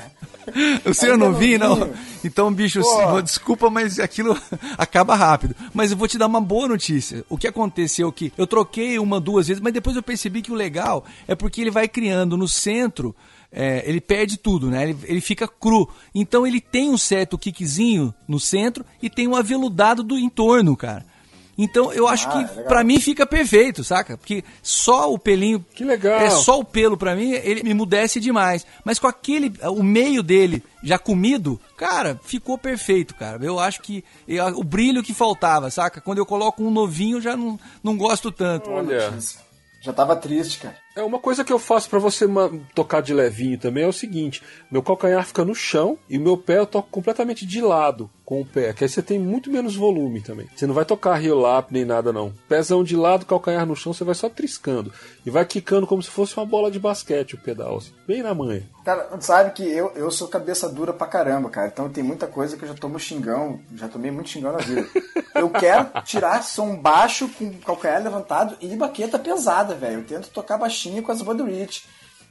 [0.86, 1.92] O senhor não vi, não?
[2.24, 3.22] Então, bicho, Pô.
[3.24, 4.40] desculpa, mas aquilo
[4.78, 5.56] acaba rápido.
[5.74, 7.26] Mas eu vou te dar uma boa notícia.
[7.28, 10.52] O que aconteceu é que eu troquei uma, duas vezes, mas depois eu percebi que
[10.52, 13.16] o legal é porque ele vai criando no centro
[13.52, 14.84] é, ele perde tudo, né?
[14.84, 15.90] Ele, ele, fica cru.
[16.16, 21.06] Então ele tem um certo kickzinho no centro e tem um aveludado do entorno, cara.
[21.58, 24.18] Então eu acho ah, que é para mim fica perfeito, saca?
[24.18, 25.64] Porque só o pelinho.
[25.76, 26.20] Que legal.
[26.20, 28.66] É só o pelo para mim, ele me mudece demais.
[28.86, 29.54] Mas com aquele.
[29.64, 33.44] O meio dele já comido, cara, ficou perfeito, cara.
[33.44, 34.04] Eu acho que.
[34.28, 36.00] Eu, o brilho que faltava, saca?
[36.00, 38.70] Quando eu coloco um novinho, já não, não gosto tanto.
[38.70, 39.14] Olha.
[39.82, 40.76] Já tava triste, cara.
[40.94, 42.26] É uma coisa que eu faço para você
[42.76, 46.58] tocar de levinho também é o seguinte: meu calcanhar fica no chão e meu pé
[46.58, 50.22] eu toco completamente de lado com o pé, que aí você tem muito menos volume
[50.22, 50.48] também.
[50.56, 52.34] Você não vai tocar rio lap nem nada não.
[52.48, 54.94] Pezão de lado, calcanhar no chão, você vai só triscando
[55.26, 58.34] e vai quicando como se fosse uma bola de basquete o pedal, assim, bem na
[58.34, 58.64] manha.
[58.86, 61.68] Cara, sabe que eu, eu sou cabeça dura pra caramba, cara.
[61.68, 64.88] Então tem muita coisa que eu já tomo xingão, já tomei muito xingão na vida.
[65.36, 70.00] eu quero tirar som baixo com calcanhar levantado e baqueta pesada, velho.
[70.00, 71.84] Eu tento tocar baixinho com as Rich.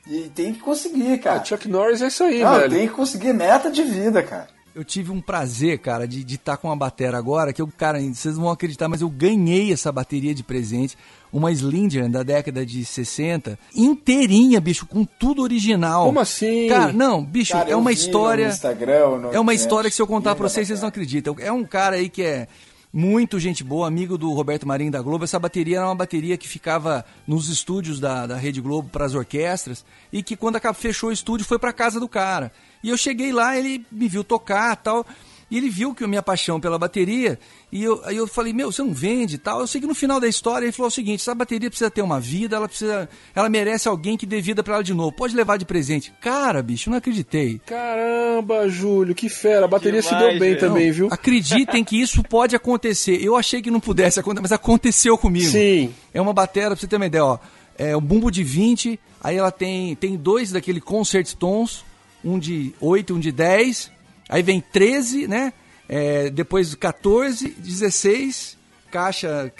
[0.06, 1.40] E tem que conseguir, cara.
[1.40, 2.70] Ah, Chuck Norris é isso aí, Não, velho.
[2.70, 4.48] Tem que conseguir meta de vida, cara.
[4.72, 8.00] Eu tive um prazer, cara, de estar tá com uma bateria agora, que eu, cara,
[8.00, 10.96] vocês não vão acreditar, mas eu ganhei essa bateria de presente,
[11.32, 16.06] uma Slinger da década de 60, inteirinha, bicho, com tudo original.
[16.06, 16.68] Como assim?
[16.68, 18.46] Cara, não, bicho, cara, é uma história.
[18.46, 21.34] Instagram, é uma história que se eu contar pra vocês, vocês não acreditam.
[21.40, 22.46] É um cara aí que é
[22.92, 25.24] muito gente boa, amigo do Roberto Marinho da Globo.
[25.24, 29.14] Essa bateria era uma bateria que ficava nos estúdios da, da Rede Globo para as
[29.14, 32.52] orquestras e que quando fechou o estúdio foi para casa do cara.
[32.82, 35.06] E eu cheguei lá, ele me viu tocar tal.
[35.50, 37.38] E ele viu que a minha paixão pela bateria,
[37.72, 39.60] e eu, aí eu falei, meu, você não vende e tal.
[39.60, 42.02] Eu sei que no final da história ele falou o seguinte: essa bateria precisa ter
[42.02, 43.08] uma vida, ela precisa.
[43.34, 45.10] Ela merece alguém que dê vida pra ela de novo.
[45.10, 46.12] Pode levar de presente.
[46.20, 47.60] Cara, bicho, não acreditei.
[47.66, 49.64] Caramba, Júlio, que fera.
[49.64, 51.08] A bateria se deu bem também, viu?
[51.10, 53.20] Acreditem que isso pode acontecer.
[53.20, 55.50] Eu achei que não pudesse acontecer, mas aconteceu comigo.
[55.50, 55.92] Sim.
[56.14, 57.38] É uma bateria, pra você ter uma ideia, ó.
[57.76, 61.84] É um bumbo de 20, aí ela tem, tem dois daquele concert tons,
[62.22, 63.90] um de 8 um de 10
[64.30, 65.52] Aí vem 13, né?
[65.88, 68.56] É, depois 14, 16,
[68.92, 69.52] caixa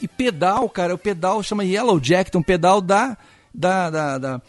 [0.00, 0.94] e pedal, cara.
[0.94, 3.16] O pedal chama Yellow Jack, então pedal da,
[3.52, 4.42] da, da, da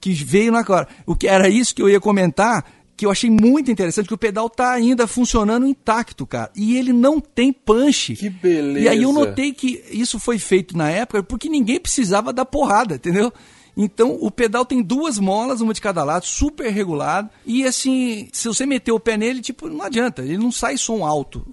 [0.00, 0.88] que veio na hora.
[1.04, 2.64] O que era isso que eu ia comentar,
[2.96, 6.50] que eu achei muito interessante, que o pedal tá ainda funcionando intacto, cara.
[6.56, 8.16] E ele não tem punch.
[8.16, 8.80] Que beleza.
[8.80, 12.94] E aí eu notei que isso foi feito na época porque ninguém precisava dar porrada,
[12.94, 13.30] entendeu?
[13.78, 17.30] Então o pedal tem duas molas, uma de cada lado, super regulado.
[17.46, 21.06] E assim, se você meter o pé nele, tipo, não adianta, ele não sai som
[21.06, 21.46] alto.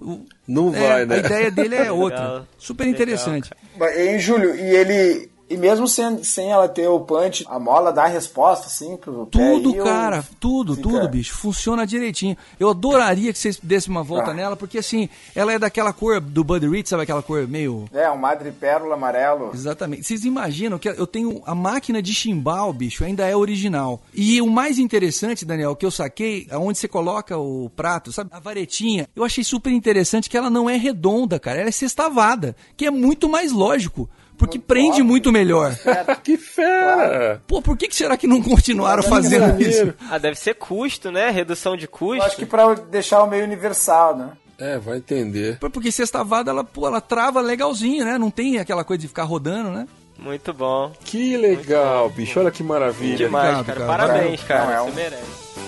[0.46, 1.14] Não é, vai, né?
[1.14, 2.18] A ideia dele é outra.
[2.18, 2.46] Legal.
[2.58, 3.50] Super interessante.
[3.78, 3.96] Legal.
[3.96, 8.04] Em Júlio, e ele E mesmo sem, sem ela ter o punch, a mola dá
[8.04, 11.36] a resposta, assim, pro Tudo, pé cara, ou tudo, fica- tudo, bicho.
[11.36, 12.36] Funciona direitinho.
[12.58, 14.34] Eu adoraria que vocês dessem uma volta Ah.
[14.34, 17.84] nela, porque assim, ela é daquela cor do Buddy Reed, sabe aquela cor meio.
[17.92, 19.52] É, um madrepérola amarelo.
[19.54, 20.04] Exatamente.
[20.04, 24.00] Vocês imaginam que eu tenho a máquina de chimbal, bicho, ainda é original.
[24.12, 28.30] E o mais interessante, Daniel, que eu saquei, aonde você coloca o prato, sabe?
[28.32, 29.08] A varetinha.
[29.14, 31.60] Eu achei super interessante que ela não é redonda, cara.
[31.60, 34.10] Ela é sextavada, que é muito mais lógico.
[34.38, 35.04] Porque Muito prende óbvio.
[35.04, 35.74] muito melhor.
[36.22, 37.40] Que fera!
[37.46, 39.94] Pô, por que, que será que não continuaram é fazendo isso?
[40.10, 41.30] Ah, deve ser custo, né?
[41.30, 42.16] Redução de custo.
[42.16, 44.30] Eu acho que pra deixar o meio universal, né?
[44.58, 45.58] É, vai entender.
[45.58, 48.16] Porque sextavada, ela, pô, ela trava legalzinho, né?
[48.18, 49.86] Não tem aquela coisa de ficar rodando, né?
[50.18, 50.92] Muito bom.
[51.04, 52.40] Que legal, bicho.
[52.40, 53.16] Olha que maravilha.
[53.18, 53.86] Demais, Obrigado, cara.
[53.86, 54.06] cara.
[54.08, 54.72] Parabéns, Não, cara.
[54.72, 55.65] é Você um- merece.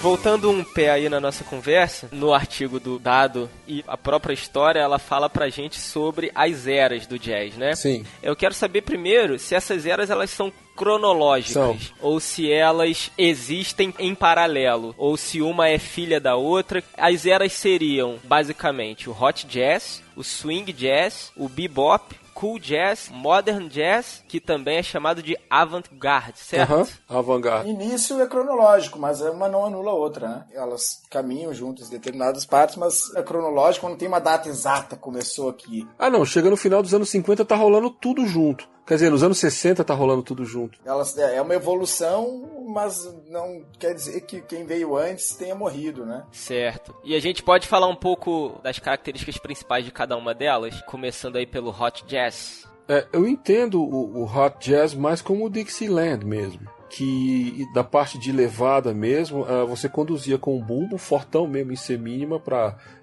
[0.00, 4.80] Voltando um pé aí na nossa conversa, no artigo do Dado e a própria história,
[4.80, 7.74] ela fala pra gente sobre as eras do jazz, né?
[7.74, 8.04] Sim.
[8.22, 11.78] Eu quero saber primeiro se essas eras elas são cronológicas São.
[12.00, 16.84] ou se elas existem em paralelo ou se uma é filha da outra.
[16.96, 23.66] As eras seriam basicamente o hot jazz, o swing jazz, o bebop, cool jazz, modern
[23.66, 26.70] jazz, que também é chamado de avant-garde, certo?
[26.70, 27.70] Aham, avant-garde.
[27.70, 30.44] Início é cronológico, mas uma não anula a outra, né?
[30.52, 35.48] Elas caminham juntas em determinadas partes, mas é cronológico, não tem uma data exata, começou
[35.48, 35.88] aqui.
[35.98, 36.26] Ah, não.
[36.26, 38.68] Chega no final dos anos 50, tá rolando tudo junto.
[38.86, 40.78] Quer dizer, nos anos 60 tá rolando tudo junto.
[40.84, 46.06] Elas, é é uma evolução, mas não quer dizer que quem veio antes tenha morrido,
[46.06, 46.24] né?
[46.30, 46.94] Certo.
[47.02, 51.36] E a gente pode falar um pouco das características principais de cada uma delas, começando
[51.36, 52.64] aí pelo hot jazz.
[52.88, 56.60] É, eu entendo o, o hot jazz mais como o Dixieland mesmo.
[56.88, 61.76] Que da parte de levada mesmo, ah, você conduzia com um bumbo fortão mesmo em
[61.76, 62.38] C mínima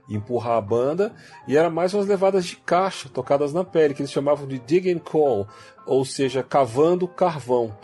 [0.10, 1.14] empurrar a banda,
[1.48, 4.92] e era mais umas levadas de caixa tocadas na pele, que eles chamavam de dig
[4.92, 5.48] and call,
[5.86, 7.76] ou seja, cavando carvão.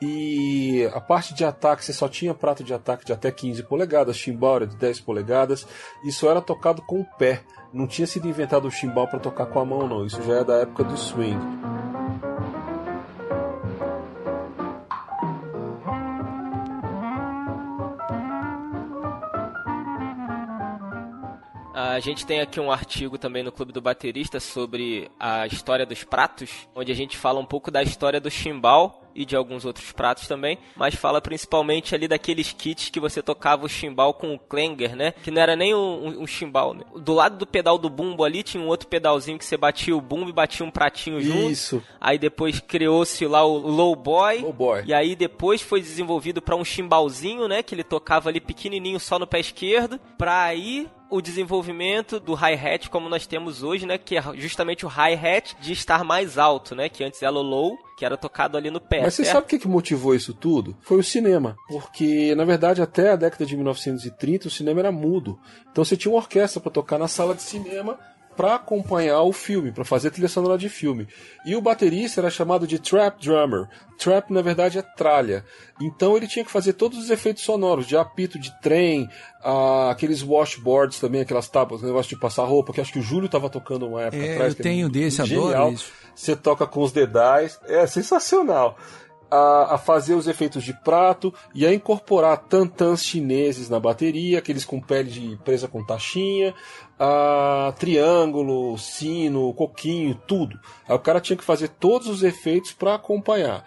[0.00, 4.16] E a parte de ataque, você só tinha prato de ataque de até 15 polegadas,
[4.16, 5.66] chimbal era de 10 polegadas,
[6.04, 7.42] isso era tocado com o pé.
[7.72, 10.04] Não tinha sido inventado o chimbal para tocar com a mão, não.
[10.04, 11.40] Isso já é da época do swing.
[21.76, 26.02] A gente tem aqui um artigo também no Clube do Baterista sobre a história dos
[26.04, 29.92] pratos, onde a gente fala um pouco da história do chimbal e de alguns outros
[29.92, 34.38] pratos também, mas fala principalmente ali daqueles kits que você tocava o chimbal com o
[34.38, 35.12] clanger, né?
[35.22, 36.72] Que não era nem um, um, um chimbal.
[36.72, 36.82] Né?
[36.96, 40.00] Do lado do pedal do bumbo ali tinha um outro pedalzinho que você batia o
[40.00, 41.50] bumbo e batia um pratinho junto.
[41.50, 41.82] Isso.
[42.00, 44.38] Aí depois criou-se lá o low boy.
[44.38, 44.82] Low boy.
[44.86, 47.62] E aí depois foi desenvolvido para um chimbalzinho, né?
[47.62, 50.00] Que ele tocava ali pequenininho só no pé esquerdo.
[50.16, 53.98] Pra aí o desenvolvimento do hi-hat como nós temos hoje, né?
[53.98, 56.88] Que é justamente o hi-hat de estar mais alto, né?
[56.88, 59.02] Que antes era low, que era tocado ali no pé.
[59.02, 59.34] Mas você certo?
[59.34, 60.76] sabe o que, que motivou isso tudo?
[60.82, 61.56] Foi o cinema.
[61.68, 65.38] Porque, na verdade, até a década de 1930 o cinema era mudo.
[65.70, 67.98] Então você tinha uma orquestra para tocar na sala de cinema
[68.36, 71.08] para acompanhar o filme, para fazer trilha sonora de filme.
[71.44, 73.68] E o baterista era chamado de trap drummer.
[73.98, 75.44] Trap, na verdade, é tralha.
[75.80, 79.08] Então ele tinha que fazer todos os efeitos sonoros, de apito de trem,
[79.42, 83.26] ah, aqueles washboards também, aquelas tábuas, negócio de passar roupa, que acho que o Júlio
[83.26, 84.54] estava tocando uma época É, atrás.
[84.56, 85.72] eu tenho desse, adoro genial.
[85.72, 85.90] isso.
[86.14, 88.76] Você toca com os dedais, é sensacional.
[89.30, 94.64] A, a fazer os efeitos de prato e a incorporar tantãs chineses na bateria, aqueles
[94.64, 96.54] com pele de presa com taxinha,
[96.98, 100.58] a triângulo, sino, coquinho, tudo.
[100.88, 103.64] Aí o cara tinha que fazer todos os efeitos para acompanhar.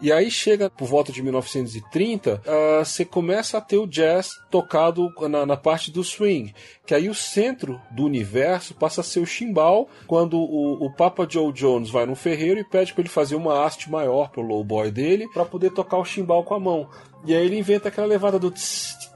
[0.00, 5.08] E aí chega por volta de 1930, ah, você começa a ter o jazz tocado
[5.28, 6.54] na, na parte do swing,
[6.86, 11.26] que aí o centro do universo passa a ser o chimbal, quando o, o Papa
[11.28, 14.62] Joe Jones vai no ferreiro e pede para ele fazer uma haste maior pro low
[14.62, 16.88] boy dele, para poder tocar o chimbal com a mão.
[17.24, 19.08] E aí ele inventa aquela levada do tss.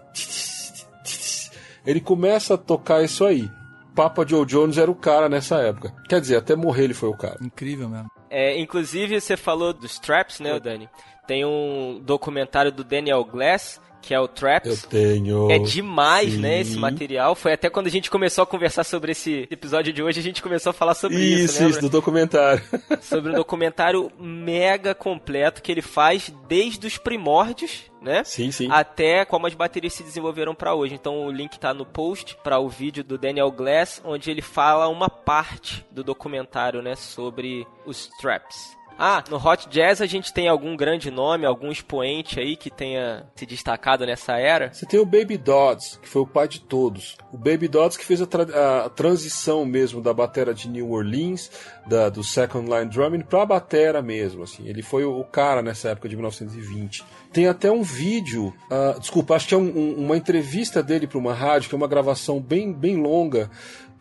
[1.87, 3.49] ele começa a tocar isso aí.
[3.95, 5.95] Papa Joe Jones era o cara nessa época.
[6.09, 7.37] Quer dizer, até morrer ele foi o cara.
[7.43, 8.11] Incrível mesmo.
[8.35, 10.89] É, inclusive, você falou dos traps, né, Dani?
[11.27, 14.83] Tem um documentário do Daniel Glass, que é o Eu Traps.
[14.85, 15.51] tenho.
[15.51, 16.41] É demais, Sim.
[16.41, 17.35] né, esse material.
[17.35, 20.43] Foi até quando a gente começou a conversar sobre esse episódio de hoje, a gente
[20.43, 21.71] começou a falar sobre isso, Isso, lembra?
[21.71, 22.63] isso, do documentário.
[23.01, 28.23] Sobre um documentário mega completo que ele faz desde os primórdios, né?
[28.25, 28.69] sim, sim.
[28.71, 30.95] Até como as baterias se desenvolveram para hoje.
[30.95, 34.89] Então o link tá no post para o vídeo do Daniel Glass, onde ele fala
[34.89, 38.77] uma parte do documentário, né, sobre os traps.
[38.99, 43.27] Ah, no Hot Jazz a gente tem algum grande nome, algum expoente aí que tenha
[43.35, 44.73] se destacado nessa era?
[44.73, 47.17] Você tem o Baby Dodds, que foi o pai de todos.
[47.33, 51.51] O Baby Dodds que fez a, tra a transição mesmo da batera de New Orleans,
[51.87, 54.67] da, do Second Line Drumming, pra batera mesmo, assim.
[54.69, 57.05] Ele foi o, cara nessa época de 1920.
[57.33, 61.19] Tem até um vídeo, uh, desculpa, acho que é um, um, uma entrevista dele para
[61.19, 63.51] uma rádio, que é uma gravação bem, bem longa,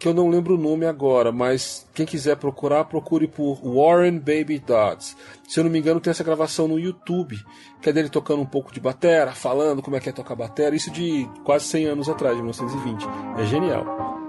[0.02, 4.58] que eu não lembro o nome agora, mas quem quiser procurar, procure por Warren Baby
[4.58, 5.16] Dodds.
[5.48, 7.38] Se eu não me engano, tem essa gravação no YouTube,
[7.80, 10.76] que é dele tocando um pouco de batera, falando como é que é tocar batera,
[10.76, 13.06] isso de quase 100 anos atrás, de 1920.
[13.38, 14.21] É genial.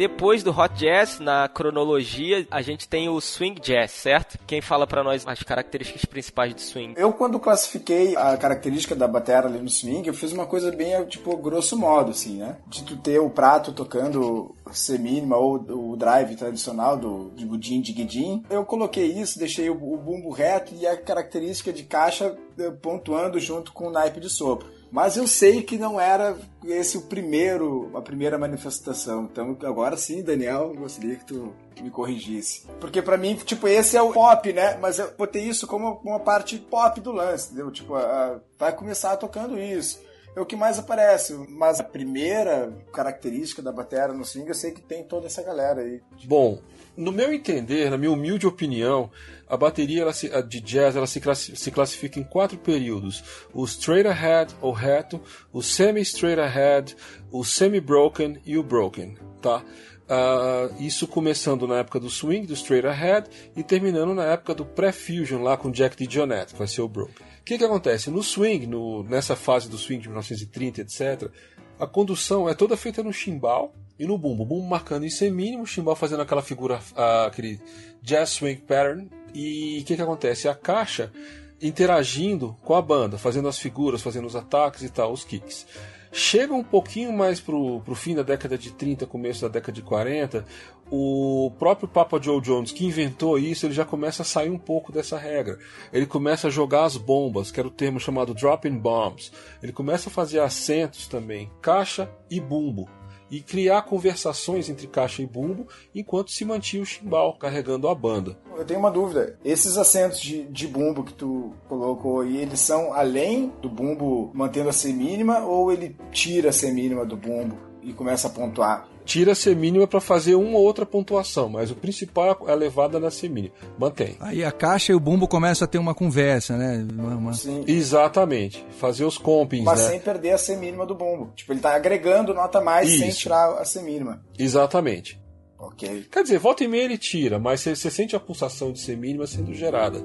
[0.00, 4.38] Depois do Hot Jazz, na cronologia, a gente tem o Swing Jazz, certo?
[4.46, 6.94] Quem fala para nós as características principais do swing?
[6.96, 11.04] Eu, quando classifiquei a característica da bateria ali no swing, eu fiz uma coisa bem,
[11.04, 12.56] tipo, grosso modo, assim, né?
[12.66, 17.82] De tu ter o prato tocando C mínima ou o drive tradicional do de Gudim
[17.82, 18.42] de Guidim.
[18.48, 23.38] Eu coloquei isso, deixei o, o bumbo reto e a característica de caixa eh, pontuando
[23.38, 24.79] junto com o naipe de sopro.
[24.90, 29.28] Mas eu sei que não era esse o primeiro, a primeira manifestação.
[29.30, 32.66] Então agora sim, Daniel, gostaria que tu me corrigisse.
[32.80, 34.76] Porque para mim, tipo, esse é o pop, né?
[34.80, 37.70] Mas eu botei isso como uma parte pop do lance, entendeu?
[37.70, 40.00] Tipo, a, a, vai começar tocando isso.
[40.34, 41.34] É o que mais aparece.
[41.48, 45.82] Mas a primeira característica da bateria no swing, eu sei que tem toda essa galera
[45.82, 46.00] aí.
[46.24, 46.60] Bom,
[46.96, 49.10] no meu entender, na minha humilde opinião,
[49.50, 51.20] a bateria ela se, de jazz ela se,
[51.56, 53.22] se classifica em quatro períodos:
[53.52, 55.20] o straight ahead ou reto,
[55.52, 56.96] o semi straight ahead,
[57.32, 59.64] o semi broken e o broken, tá?
[60.10, 64.64] Uh, isso começando na época do swing, do straight ahead, e terminando na época do
[64.64, 67.24] pré-fusion lá com Jack DeJohnette, que vai ser o broken.
[67.40, 68.10] O que, que acontece?
[68.10, 71.30] No swing, no, nessa fase do swing de 1930, etc.,
[71.78, 74.42] a condução é toda feita no chimbal e no bumbo.
[74.42, 77.60] O bumbo marcando em C mínimo, o chimbal fazendo aquela figura, uh, aquele
[78.02, 79.08] jazz swing pattern.
[79.34, 80.48] E o que, que acontece?
[80.48, 81.12] A caixa
[81.60, 85.66] interagindo com a banda, fazendo as figuras, fazendo os ataques e tal, os kicks.
[86.12, 89.82] Chega um pouquinho mais pro, pro fim da década de 30, começo da década de
[89.82, 90.44] 40,
[90.90, 94.90] o próprio Papa Joe Jones, que inventou isso, ele já começa a sair um pouco
[94.90, 95.56] dessa regra.
[95.92, 99.30] Ele começa a jogar as bombas, que era o termo chamado dropping bombs.
[99.62, 102.88] Ele começa a fazer acentos também, caixa e bumbo.
[103.30, 108.36] E criar conversações entre caixa e bumbo enquanto se mantinha o chimbal carregando a banda.
[108.56, 109.38] Eu tenho uma dúvida.
[109.44, 114.68] Esses acentos de, de bumbo que tu colocou aí, eles são além do bumbo mantendo
[114.68, 118.88] a semínima ou ele tira a semínima do bumbo e começa a pontuar?
[119.10, 123.00] Tira a semínima para fazer uma ou outra pontuação, mas o principal é a levada
[123.00, 123.52] na semínima.
[123.76, 124.16] Mantém.
[124.20, 126.86] Aí a caixa e o bumbo começam a ter uma conversa, né?
[126.92, 127.32] Uma, uma...
[127.32, 127.64] Sim.
[127.66, 128.64] Exatamente.
[128.78, 129.88] Fazer os compings, Mas né?
[129.88, 131.32] sem perder a semínima do bumbo.
[131.34, 132.98] Tipo, ele tá agregando nota mais Isso.
[132.98, 134.24] sem tirar a semínima.
[134.38, 135.20] Exatamente.
[135.58, 136.06] Ok.
[136.08, 139.26] Quer dizer, volta e meia ele tira, mas você, você sente a pulsação de semínima
[139.26, 140.00] sendo gerada.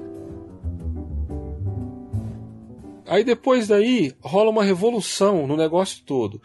[3.06, 6.42] Aí depois daí rola uma revolução no negócio todo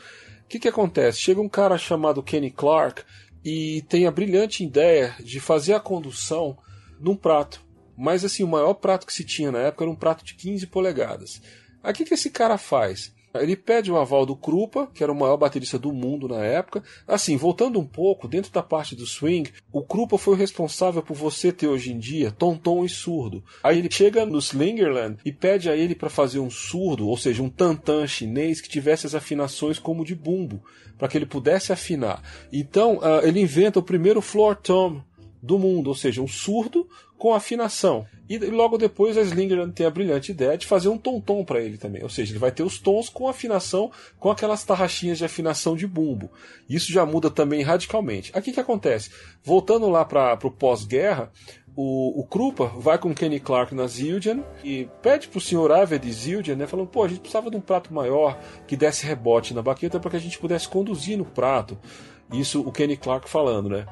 [0.52, 1.20] que, que acontece?
[1.20, 3.04] Chega um cara chamado Kenny Clark
[3.44, 6.58] e tem a brilhante ideia de fazer a condução
[7.00, 7.64] num prato.
[7.98, 10.68] Mas assim, o maior prato que se tinha na época era um prato de 15
[10.68, 11.42] polegadas.
[11.82, 13.14] Aí o que, que esse cara faz?
[13.36, 16.84] Ele pede o aval do Krupa, que era o maior baterista do mundo na época.
[17.08, 21.16] Assim, voltando um pouco, dentro da parte do swing, o Krupa foi o responsável por
[21.16, 23.44] você ter hoje em dia tom-tom e surdo.
[23.64, 27.42] Aí ele chega no Slingerland e pede a ele para fazer um surdo, ou seja,
[27.44, 30.64] um tantan chinês que tivesse as afinações como de bumbo,
[30.98, 32.22] para que ele pudesse afinar.
[32.52, 35.02] Então, uh, ele inventa o primeiro floor tom
[35.42, 38.06] do mundo, ou seja, um surdo com afinação.
[38.32, 41.78] E logo depois a Slingerland tem a brilhante ideia de fazer um tom-tom para ele
[41.78, 42.02] também.
[42.02, 45.86] Ou seja, ele vai ter os tons com afinação, com aquelas tarraxinhas de afinação de
[45.86, 46.32] bumbo.
[46.70, 48.32] Isso já muda também radicalmente.
[48.34, 49.12] Aqui que acontece?
[49.44, 51.30] Voltando lá para o pós-guerra,
[51.76, 56.14] o, o Krupa vai com Kenny Clark na Zildjian e pede pro senhor Aver de
[56.14, 59.62] Zildjian, né, falando, pô, a gente precisava de um prato maior que desse rebote na
[59.62, 61.78] baqueta para que a gente pudesse conduzir no prato.
[62.32, 63.86] Isso o Kenny Clark falando, né?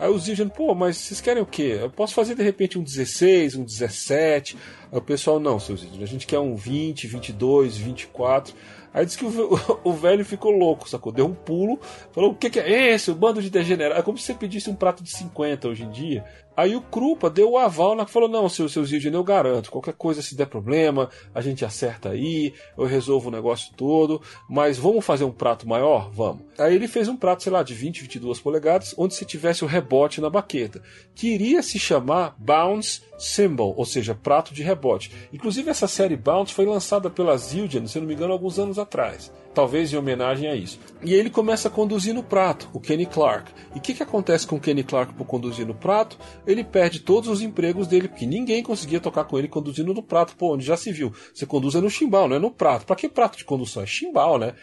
[0.00, 1.76] Aí os dizem, pô, mas vocês querem o quê?
[1.78, 4.56] Eu posso fazer de repente um 16, um 17.
[4.90, 8.54] Aí o pessoal, não, ídolos, a gente quer um 20, 22, 24.
[8.94, 11.12] Aí disse que o, o, velho ficou louco, sacou?
[11.12, 11.78] Deu um pulo,
[12.12, 13.10] falou: o que, que é esse?
[13.10, 13.98] O bando de degenerados.
[13.98, 16.24] É como se você pedisse um prato de 50 hoje em dia.
[16.56, 18.04] Aí o Krupa deu o aval, né?
[18.06, 22.10] falou: não, seu, seu Zildjian, eu garanto, qualquer coisa se der problema, a gente acerta
[22.10, 26.10] aí, eu resolvo o negócio todo, mas vamos fazer um prato maior?
[26.12, 26.42] Vamos.
[26.58, 29.66] Aí ele fez um prato, sei lá, de 20, 22 polegadas, onde se tivesse o
[29.66, 30.82] rebote na baqueta,
[31.14, 35.12] que iria se chamar Bounce Symbol, ou seja, prato de rebote.
[35.32, 39.32] Inclusive, essa série Bounce foi lançada pela Zildjian, se não me engano, alguns anos atrás
[39.54, 40.78] talvez em homenagem a isso.
[41.02, 43.52] E ele começa a conduzir no prato, o Kenny Clark.
[43.74, 46.18] E o que, que acontece com o Kenny Clark por conduzir no prato?
[46.46, 50.36] Ele perde todos os empregos dele, porque ninguém conseguia tocar com ele conduzindo no prato.
[50.36, 51.12] Pô, onde já se viu?
[51.34, 52.86] Você conduz é no chimbal, não é no prato.
[52.86, 53.82] Para que prato de condução?
[53.82, 54.54] É chimbal, né?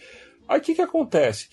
[0.48, 1.50] Aí o que, que acontece?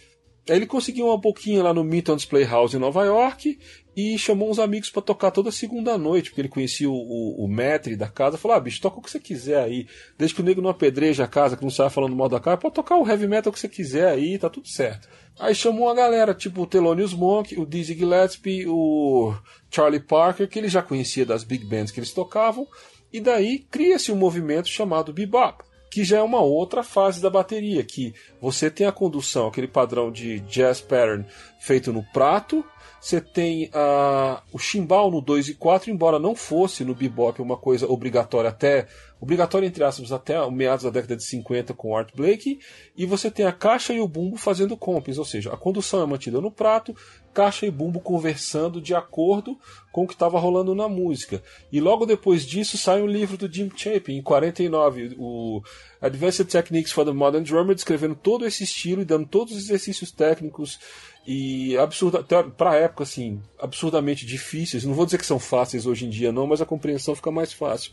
[0.47, 3.59] Ele conseguiu uma boquinha lá no Milton's Playhouse em Nova York
[3.97, 7.49] e chamou uns amigos para tocar toda segunda noite, porque ele conhecia o, o, o
[7.49, 8.37] maître da casa.
[8.37, 9.87] Falou: Ah, bicho, toca o que você quiser aí.
[10.19, 12.57] Desde que o nego não apedreja a casa, que não saia falando mal da casa,
[12.57, 15.09] pode tocar o heavy metal que você quiser aí, tá tudo certo.
[15.39, 19.35] Aí chamou uma galera, tipo o Thelonious Monk, o Dizzy Gillespie, o
[19.71, 22.67] Charlie Parker, que ele já conhecia das big bands que eles tocavam,
[23.13, 25.65] e daí cria-se um movimento chamado bebop
[25.95, 30.11] que já é uma outra fase da bateria, que você tem a condução, aquele padrão
[30.11, 31.25] de jazz pattern
[31.61, 32.65] feito no prato,
[33.01, 37.57] você tem uh, o chimbal no 2 e 4, embora não fosse no bebop uma
[37.57, 38.89] coisa obrigatória até
[39.21, 42.59] obrigatória entre aspas até meados da década de 50 com Art Blakey,
[42.97, 46.07] e você tem a caixa e o bumbo fazendo compens, ou seja, a condução é
[46.07, 46.93] mantida no prato,
[47.35, 49.59] caixa e bumbo conversando de acordo
[49.93, 51.43] com o que estava rolando na música.
[51.70, 55.61] E logo depois disso sai um livro do Jim Chapin, em 49, o
[56.01, 60.12] Advanced Techniques for the Modern Drummer, descrevendo todo esse estilo e dando todos os exercícios
[60.12, 60.78] técnicos
[61.26, 64.85] e absurda para a época assim absurdamente difíceis.
[64.85, 67.53] Não vou dizer que são fáceis hoje em dia não, mas a compreensão fica mais
[67.53, 67.93] fácil.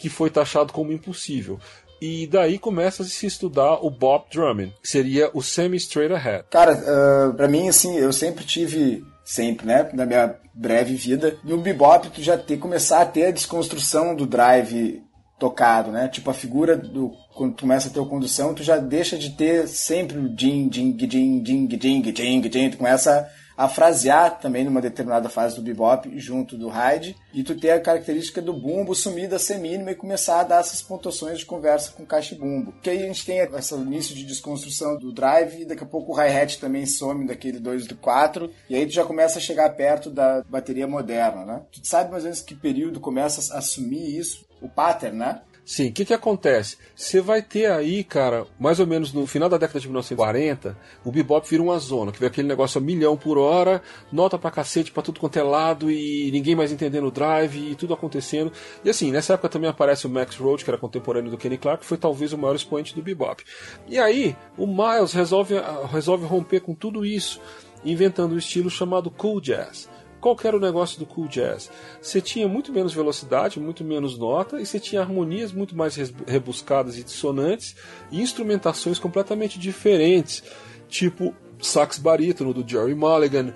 [0.00, 1.60] Que foi taxado como impossível.
[2.00, 6.44] E daí começa a se estudar o bop drumming, que seria o semi straight ahead.
[6.50, 11.58] Cara, uh, para mim assim, eu sempre tive sempre, né, na minha breve vida, no
[11.58, 15.02] bebop tu já ter começar a ter a desconstrução do drive
[15.38, 16.08] tocado, né?
[16.08, 19.30] Tipo a figura do quando tu começa a ter a condução, tu já deixa de
[19.30, 23.26] ter sempre o ding, ding, ding, ding, ding, ding, ding, tu começa
[23.60, 27.80] a frasear também numa determinada fase do bebop junto do ride e tu ter a
[27.80, 32.06] característica do bumbo sumida ser mínima e começar a dar essas pontuações de conversa com
[32.06, 32.72] caixa e bumbo.
[32.72, 36.10] Porque aí a gente tem esse início de desconstrução do drive e daqui a pouco
[36.10, 39.68] o hi-hat também some daquele 2 do 4 e aí tu já começa a chegar
[39.76, 41.62] perto da bateria moderna, né?
[41.70, 44.48] Tu sabe mais ou menos que período começa a assumir isso?
[44.62, 45.42] O pattern, né?
[45.70, 46.78] Sim, o que, que acontece?
[46.96, 51.12] Você vai ter aí, cara, mais ou menos no final da década de 1940, o
[51.12, 54.90] bebop vira uma zona, que vê aquele negócio a milhão por hora, nota pra cacete
[54.90, 58.50] pra tudo quanto é lado e ninguém mais entendendo o drive e tudo acontecendo.
[58.84, 61.82] E assim, nessa época também aparece o Max Roach, que era contemporâneo do Kenny Clark,
[61.82, 63.44] que foi talvez o maior expoente do bebop.
[63.86, 65.54] E aí, o Miles resolve,
[65.92, 67.40] resolve romper com tudo isso,
[67.84, 69.88] inventando um estilo chamado cool jazz
[70.20, 71.70] qual era o negócio do cool jazz?
[72.00, 75.96] Você tinha muito menos velocidade, muito menos nota, e você tinha harmonias muito mais
[76.26, 77.74] rebuscadas e dissonantes,
[78.10, 80.42] e instrumentações completamente diferentes,
[80.88, 83.54] tipo sax barítono do Jerry Mulligan,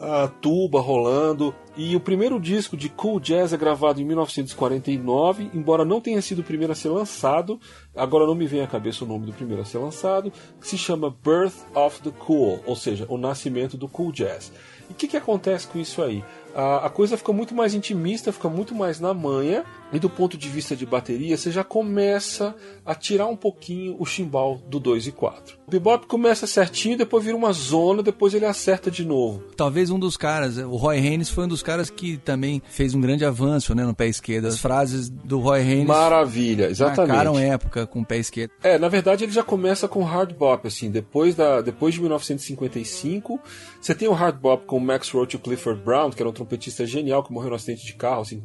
[0.00, 1.54] a tuba rolando.
[1.76, 6.40] E o primeiro disco de Cool Jazz é gravado em 1949, embora não tenha sido
[6.40, 7.60] o primeiro a ser lançado,
[7.94, 10.78] agora não me vem à cabeça o nome do primeiro a ser lançado, que se
[10.78, 14.52] chama Birth of the Cool, ou seja, o nascimento do Cool Jazz.
[14.88, 16.24] E o que, que acontece com isso aí?
[16.54, 20.36] A, a coisa fica muito mais intimista, fica muito mais na manha, e do ponto
[20.36, 25.06] de vista de bateria, você já começa a tirar um pouquinho o chimbal do 2
[25.06, 25.58] e 4.
[25.66, 29.44] O bebop começa certinho, depois vira uma zona, depois ele acerta de novo.
[29.56, 33.00] Talvez um dos caras, o Roy Haynes foi um dos caras que também fez um
[33.00, 34.46] grande avanço né, no pé esquerdo.
[34.46, 35.86] As frases do Roy Haynes.
[35.86, 37.08] Maravilha, exatamente.
[37.08, 38.50] Marcaram época com o pé esquerdo.
[38.62, 43.40] É, na verdade ele já começa com hard bop, assim, depois, da, depois de 1955.
[43.80, 46.86] Você tem o hard bop com Max Roach e Clifford Brown, que era um trompetista
[46.86, 48.42] genial que morreu no acidente de carro, assim,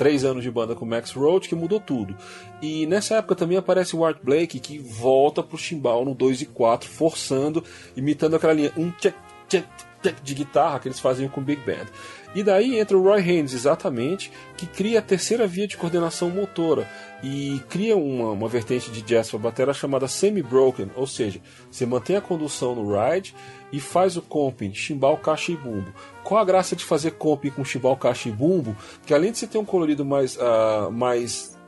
[0.00, 2.16] três anos de banda com Max Roach, que mudou tudo.
[2.62, 6.46] E nessa época também aparece o Art Blake, que volta pro chimbal no 2 e
[6.46, 7.62] 4, forçando,
[7.94, 9.14] imitando aquela linha um tchek,
[9.46, 9.68] tchek,
[10.02, 11.84] tchek, de guitarra que eles faziam com Big Band.
[12.34, 16.88] E daí entra o Roy Haynes, exatamente, que cria a terceira via de coordenação motora
[17.22, 22.16] e cria uma, uma vertente de jazz para bateria chamada semi-broken, ou seja, você mantém
[22.16, 23.34] a condução no ride
[23.72, 25.92] e faz o comping, chimbal, caixa e bumbo.
[26.24, 28.76] Qual a graça de fazer comping com chimbal, caixa e bumbo?
[29.06, 31.58] Que além de você ter um colorido mais, uh, mais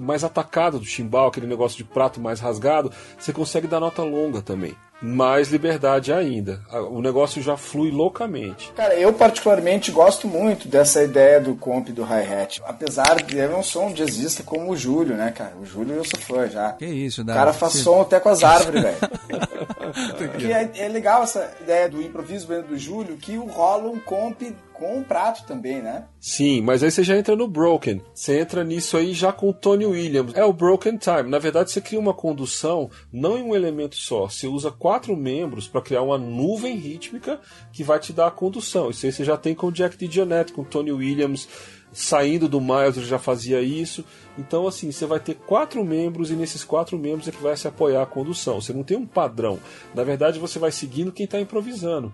[0.00, 4.40] mais atacado do chimbal, aquele negócio de prato mais rasgado, você consegue dar nota longa
[4.40, 4.76] também.
[5.02, 6.60] Mais liberdade ainda.
[6.90, 8.72] O negócio já flui loucamente.
[8.76, 12.62] Cara, eu particularmente gosto muito dessa ideia do comp do hi-hat.
[12.64, 15.54] Apesar de eu não sou um jazzista como o Júlio, né, cara?
[15.60, 16.72] O Júlio eu sou fã já.
[16.72, 17.32] Que isso, Dá.
[17.32, 18.96] O cara faz som até com as árvores, velho.
[20.16, 24.42] Porque é, é, legal essa ideia do improviso do Júlio, que rola um comp
[24.82, 26.06] com um prato também, né?
[26.18, 28.02] Sim, mas aí você já entra no Broken.
[28.12, 30.34] Você entra nisso aí já com o Tony Williams.
[30.34, 31.30] É o Broken Time.
[31.30, 34.28] Na verdade, você cria uma condução não em um elemento só.
[34.28, 37.40] Você usa quatro membros para criar uma nuvem rítmica
[37.72, 38.90] que vai te dar a condução.
[38.90, 41.46] Isso aí você já tem com o Jack DeJohnette, com o Tony Williams
[41.92, 44.04] saindo do Miles ele já fazia isso.
[44.36, 47.68] Então, assim, você vai ter quatro membros e nesses quatro membros é que vai se
[47.68, 48.60] apoiar a condução.
[48.60, 49.60] Você não tem um padrão.
[49.94, 52.12] Na verdade, você vai seguindo quem está improvisando.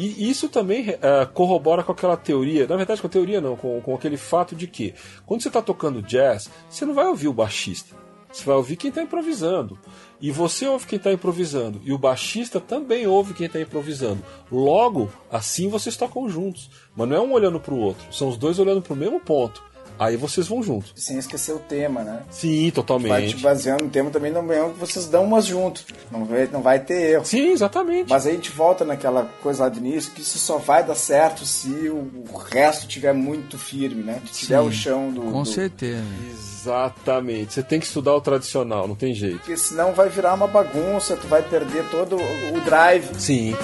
[0.00, 3.82] E isso também uh, corrobora com aquela teoria, na verdade com a teoria não, com,
[3.82, 4.94] com aquele fato de que
[5.26, 7.94] quando você está tocando jazz, você não vai ouvir o baixista,
[8.32, 9.78] você vai ouvir quem está improvisando.
[10.18, 14.24] E você ouve quem está improvisando, e o baixista também ouve quem está improvisando.
[14.50, 16.70] Logo, assim vocês tocam juntos.
[16.96, 19.20] Mas não é um olhando para o outro, são os dois olhando para o mesmo
[19.20, 19.62] ponto.
[20.00, 20.94] Aí vocês vão juntos.
[20.96, 22.22] Sem esquecer o tema, né?
[22.30, 23.10] Sim, totalmente.
[23.10, 25.84] Vai te baseando no tema também, não é que vocês dão umas juntos.
[26.10, 27.24] Não vai, não vai ter erro.
[27.26, 28.08] Sim, exatamente.
[28.08, 30.94] Mas aí a gente volta naquela coisa lá do início, que isso só vai dar
[30.94, 34.22] certo se o, o resto tiver muito firme, né?
[34.32, 35.20] Se tiver o chão do.
[35.20, 35.44] Com do...
[35.44, 36.02] certeza.
[36.30, 37.52] Exatamente.
[37.52, 39.40] Você tem que estudar o tradicional, não tem jeito.
[39.40, 43.06] Porque senão vai virar uma bagunça, tu vai perder todo o drive.
[43.18, 43.54] Sim.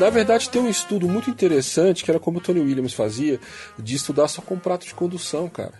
[0.00, 3.38] Na verdade, tem um estudo muito interessante, que era como o Tony Williams fazia,
[3.78, 5.74] de estudar só com prato de condução, cara.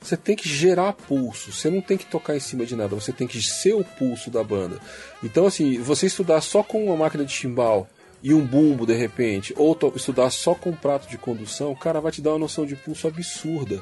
[0.00, 3.12] Você tem que gerar pulso, você não tem que tocar em cima de nada, você
[3.12, 4.80] tem que ser o pulso da banda.
[5.22, 7.88] Então, assim, você estudar só com uma máquina de chimbal
[8.20, 12.20] e um bumbo de repente, ou estudar só com prato de condução, cara, vai te
[12.20, 13.80] dar uma noção de pulso absurda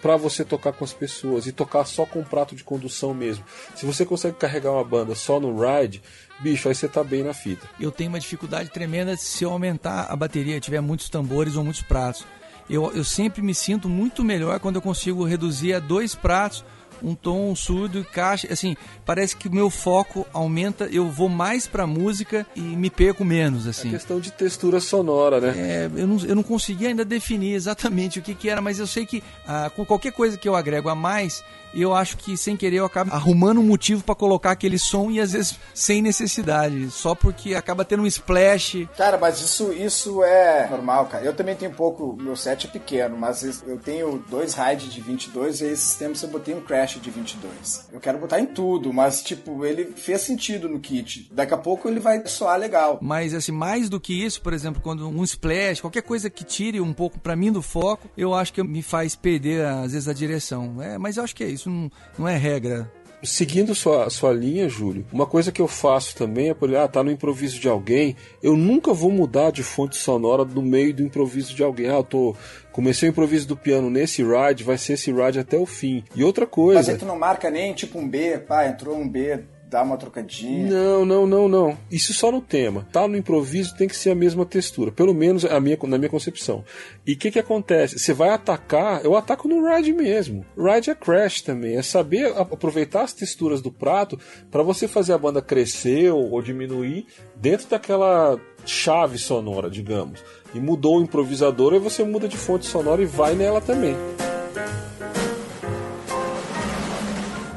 [0.00, 3.44] para você tocar com as pessoas e tocar só com prato de condução mesmo.
[3.74, 6.02] Se você consegue carregar uma banda só no ride,
[6.38, 7.68] bicho, aí você tá bem na fita.
[7.78, 11.82] Eu tenho uma dificuldade tremenda se eu aumentar a bateria, tiver muitos tambores ou muitos
[11.82, 12.24] pratos.
[12.68, 16.64] Eu, eu sempre me sinto muito melhor quando eu consigo reduzir a dois pratos
[17.02, 21.86] um tom surdo, caixa, assim, parece que o meu foco aumenta, eu vou mais pra
[21.86, 23.88] música e me perco menos, assim.
[23.88, 25.54] É questão de textura sonora, né?
[25.56, 28.86] É, eu não, eu não consegui ainda definir exatamente o que que era, mas eu
[28.86, 32.36] sei que ah, com qualquer coisa que eu agrego a mais, e eu acho que
[32.36, 36.02] sem querer eu acabo arrumando um motivo para colocar aquele som e às vezes sem
[36.02, 38.88] necessidade, só porque acaba tendo um splash.
[38.96, 41.24] Cara, mas isso, isso é normal, cara.
[41.24, 45.00] Eu também tenho um pouco, meu set é pequeno, mas eu tenho dois raids de
[45.00, 47.88] 22 e esses tempos eu botei um crash de 22.
[47.92, 51.30] Eu quero botar em tudo, mas tipo, ele fez sentido no kit.
[51.32, 52.98] Daqui a pouco ele vai soar legal.
[53.00, 56.80] Mas assim, mais do que isso, por exemplo, quando um splash, qualquer coisa que tire
[56.80, 60.12] um pouco para mim do foco, eu acho que me faz perder às vezes a
[60.12, 60.80] direção.
[60.82, 62.90] É, mas eu acho que é isso isso não, não é regra.
[63.22, 67.02] Seguindo sua, sua linha, Júlio, uma coisa que eu faço também é, por ah, tá
[67.02, 71.54] no improviso de alguém, eu nunca vou mudar de fonte sonora no meio do improviso
[71.54, 71.90] de alguém.
[71.90, 72.34] Ah, eu tô
[72.72, 76.02] comecei o improviso do piano nesse ride, vai ser esse ride até o fim.
[76.14, 76.80] E outra coisa.
[76.80, 79.40] Mas aí tu não marca nem tipo um B, pá, entrou um B
[79.70, 80.68] dar uma trocadinha.
[80.68, 81.78] Não, não, não, não.
[81.90, 82.86] Isso só no tema.
[82.92, 84.90] Tá no improviso tem que ser a mesma textura.
[84.90, 86.64] Pelo menos a minha, na minha concepção.
[87.06, 87.96] E o que que acontece?
[87.98, 90.44] Você vai atacar, eu ataco no ride mesmo.
[90.58, 91.76] Ride é crash também.
[91.76, 94.18] É saber aproveitar as texturas do prato
[94.50, 97.06] para você fazer a banda crescer ou, ou diminuir
[97.36, 100.20] dentro daquela chave sonora, digamos.
[100.52, 103.94] E mudou o improvisador, aí você muda de fonte sonora e vai nela também.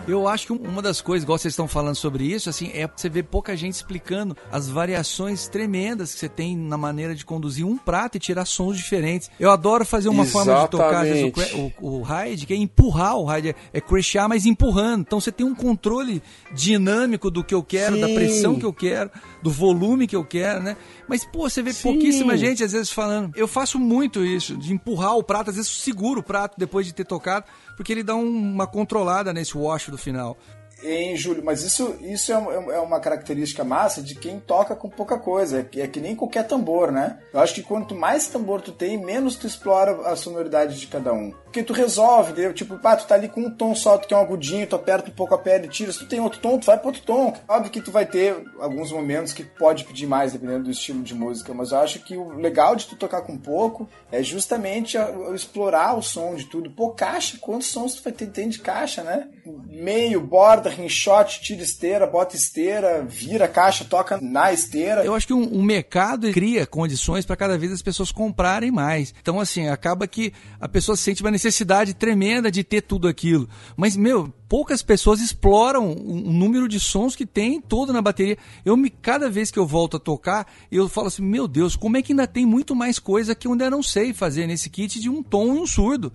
[0.05, 3.07] Eu acho que uma das coisas, igual vocês estão falando sobre isso, assim, é você
[3.07, 7.77] ver pouca gente explicando as variações tremendas que você tem na maneira de conduzir um
[7.77, 9.31] prato e tirar sons diferentes.
[9.39, 10.51] Eu adoro fazer uma Exatamente.
[10.51, 13.79] forma de tocar vezes, o, o, o ride, que é empurrar o ride, é, é
[13.79, 15.01] crashear, mas empurrando.
[15.01, 16.21] Então você tem um controle
[16.53, 18.01] dinâmico do que eu quero, Sim.
[18.01, 19.09] da pressão que eu quero,
[19.41, 20.75] do volume que eu quero, né?
[21.07, 21.83] Mas, pô, você vê Sim.
[21.83, 23.31] pouquíssima gente às vezes falando.
[23.37, 26.93] Eu faço muito isso, de empurrar o prato, às vezes seguro o prato depois de
[26.93, 27.45] ter tocado
[27.75, 30.37] porque ele dá um, uma controlada nesse wash do final.
[30.83, 35.17] Em Júlio, mas isso, isso é, é, uma característica massa de quem toca com pouca
[35.17, 35.59] coisa.
[35.59, 37.19] É que, é que nem qualquer tambor, né?
[37.33, 41.13] Eu acho que quanto mais tambor tu tem, menos tu explora a sonoridade de cada
[41.13, 41.31] um.
[41.31, 42.53] Porque tu resolve, entendeu?
[42.53, 45.09] Tipo, pá, tu tá ali com um tom só, tu quer um agudinho, tu aperta
[45.09, 45.91] um pouco a pele, tira.
[45.91, 47.33] Se tu tem outro tom, tu vai pro outro tom.
[47.47, 51.13] Óbvio que tu vai ter alguns momentos que pode pedir mais, dependendo do estilo de
[51.13, 54.97] música, mas eu acho que o legal de tu tocar com pouco é justamente
[55.33, 56.71] explorar o som de tudo.
[56.71, 59.27] Pô, caixa, quantos sons tu vai ter, tem de caixa, né?
[59.67, 65.03] Meio, borda, rinshot, tira esteira, bota esteira, vira caixa, toca na esteira.
[65.03, 69.13] Eu acho que um, um mercado cria condições para cada vez as pessoas comprarem mais.
[69.21, 73.47] Então, assim, acaba que a pessoa sente uma necessidade tremenda de ter tudo aquilo.
[73.75, 78.37] Mas, meu, poucas pessoas exploram o número de sons que tem todo na bateria.
[78.63, 81.97] Eu me cada vez que eu volto a tocar, eu falo assim, meu Deus, como
[81.97, 84.99] é que ainda tem muito mais coisa que eu ainda não sei fazer nesse kit
[84.99, 86.13] de um tom e um surdo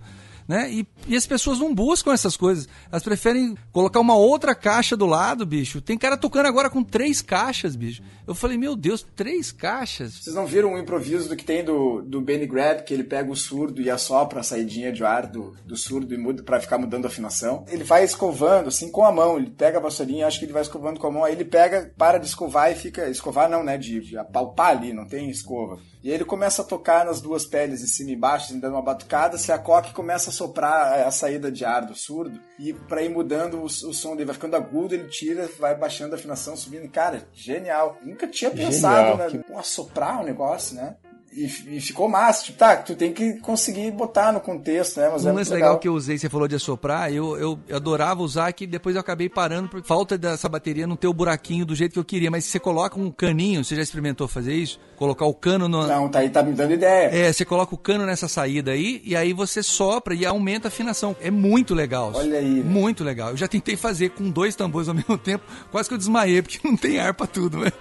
[0.49, 0.67] né?
[0.71, 2.67] E, e as pessoas não buscam essas coisas.
[2.91, 5.79] Elas preferem colocar uma outra caixa do lado, bicho.
[5.79, 8.01] Tem cara tocando agora com três caixas, bicho.
[8.25, 10.15] Eu falei, meu Deus, três caixas.
[10.15, 13.31] Vocês não viram o improviso do que tem do, do Benny Grab, que ele pega
[13.31, 16.79] o surdo e assopra a saidinha de ar do, do surdo e muda para ficar
[16.79, 17.63] mudando a afinação?
[17.67, 19.37] Ele vai escovando, assim, com a mão.
[19.37, 21.23] Ele pega a vassourinha, acho que ele vai escovando com a mão.
[21.23, 23.07] Aí ele pega, para de escovar e fica.
[23.07, 23.77] Escovar não, né?
[23.77, 25.79] De, de apalpar ali, não tem escova.
[26.01, 28.81] E aí ele começa a tocar nas duas peles, em cima e embaixo, dando uma
[28.81, 33.03] batucada, se a coque começa a soprar a saída de ar do surdo, e para
[33.03, 36.55] ir mudando o, o, som dele, vai ficando agudo, ele tira, vai baixando a afinação,
[36.55, 36.89] subindo.
[36.89, 37.97] Cara, genial.
[38.01, 39.17] Nunca tinha pensado, genial.
[39.17, 39.43] né?
[39.45, 39.53] Que...
[39.53, 40.95] Assoprar o negócio, né?
[41.31, 42.45] E, e, ficou massa.
[42.45, 45.09] Tipo, tá, tu tem que conseguir botar no contexto, né?
[45.11, 45.69] Mas um é lance legal.
[45.69, 45.79] legal.
[45.79, 49.01] que eu usei, você falou de assoprar, eu, eu, eu, adorava usar, que depois eu
[49.01, 52.31] acabei parando por falta dessa bateria não ter o buraquinho do jeito que eu queria.
[52.31, 54.79] Mas se você coloca um caninho, você já experimentou fazer isso?
[54.99, 55.87] Colocar o cano no.
[55.87, 57.09] Não, tá aí, tá me dando ideia.
[57.13, 60.69] É, você coloca o cano nessa saída aí, e aí você sopra e aumenta a
[60.69, 61.15] afinação.
[61.21, 62.11] É muito legal.
[62.13, 62.61] Olha aí.
[62.61, 63.29] Muito legal.
[63.29, 66.59] Eu já tentei fazer com dois tambores ao mesmo tempo, quase que eu desmaiei, porque
[66.67, 67.71] não tem ar pra tudo, né?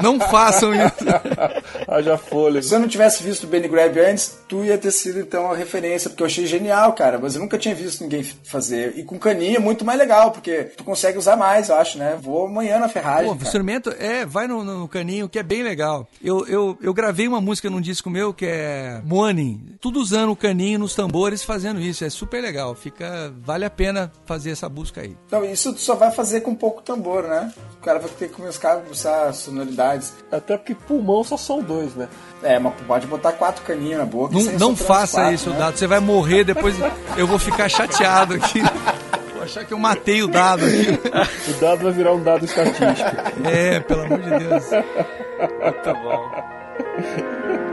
[0.00, 1.04] Não façam isso.
[1.88, 2.62] Haja folha.
[2.62, 5.56] Se eu não tivesse visto o Benny Grab antes, tu ia ter sido então a
[5.56, 8.94] referência, porque eu achei genial, cara, mas eu nunca tinha visto ninguém fazer.
[8.96, 12.16] E com caninha é muito mais legal, porque tu consegue usar mais, eu acho, né?
[12.20, 13.26] Vou amanhã na Ferrari.
[13.26, 16.06] Pô, o instrumento é, vai no, no, caninho, que é bem legal.
[16.22, 20.36] Eu, eu, eu gravei uma música num disco meu que é Morning, tudo usando o
[20.36, 22.04] caninho nos tambores, fazendo isso.
[22.04, 22.74] É super legal.
[22.74, 25.16] Fica, vale a pena fazer essa busca aí.
[25.26, 27.52] Então, isso tu só vai fazer com pouco tambor, né?
[27.78, 30.12] O cara vai ter que começar a usar sonoridades.
[30.30, 32.08] Até porque pulmão só são dois, né?
[32.42, 34.34] É, mas pode botar quatro caninhas na boca.
[34.34, 35.58] Não, não faça quatro, isso, né?
[35.58, 35.78] Dado.
[35.78, 36.76] Você vai morrer, depois
[37.16, 38.60] eu vou ficar chateado aqui.
[39.40, 41.50] Vou achar que eu matei o dado aqui.
[41.50, 43.48] o dado vai virar um dado estatístico.
[43.50, 44.64] É, pelo amor de Deus.
[45.82, 47.69] Tá bom.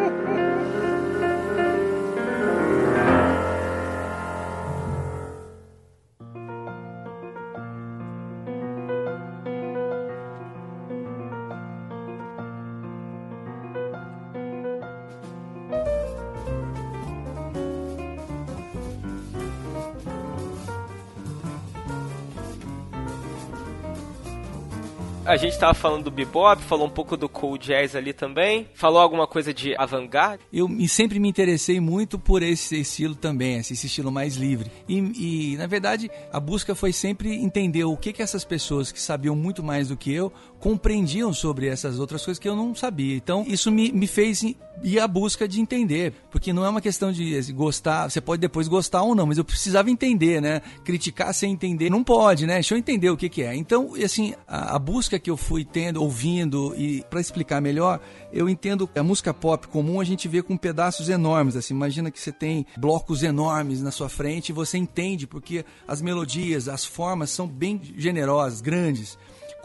[25.28, 29.00] A gente estava falando do bebop, falou um pouco do cool jazz ali também, falou
[29.00, 30.42] alguma coisa de avant-garde.
[30.54, 34.72] Eu sempre me interessei muito por esse estilo também, esse estilo mais livre.
[34.88, 39.02] E, e, na verdade, a busca foi sempre entender o que que essas pessoas que
[39.02, 43.16] sabiam muito mais do que eu compreendiam sobre essas outras coisas que eu não sabia.
[43.16, 44.44] Então, isso me, me fez
[44.84, 48.68] ir à busca de entender, porque não é uma questão de gostar, você pode depois
[48.68, 50.62] gostar ou não, mas eu precisava entender, né?
[50.84, 52.56] Criticar sem entender não pode, né?
[52.56, 53.56] Deixa eu entender o que, que é.
[53.56, 58.00] Então, assim, a, a busca que eu fui tendo, ouvindo e para explicar melhor,
[58.32, 62.20] eu entendo a música pop comum a gente vê com pedaços enormes, assim, imagina que
[62.20, 67.30] você tem blocos enormes na sua frente e você entende porque as melodias, as formas
[67.30, 69.18] são bem generosas, grandes.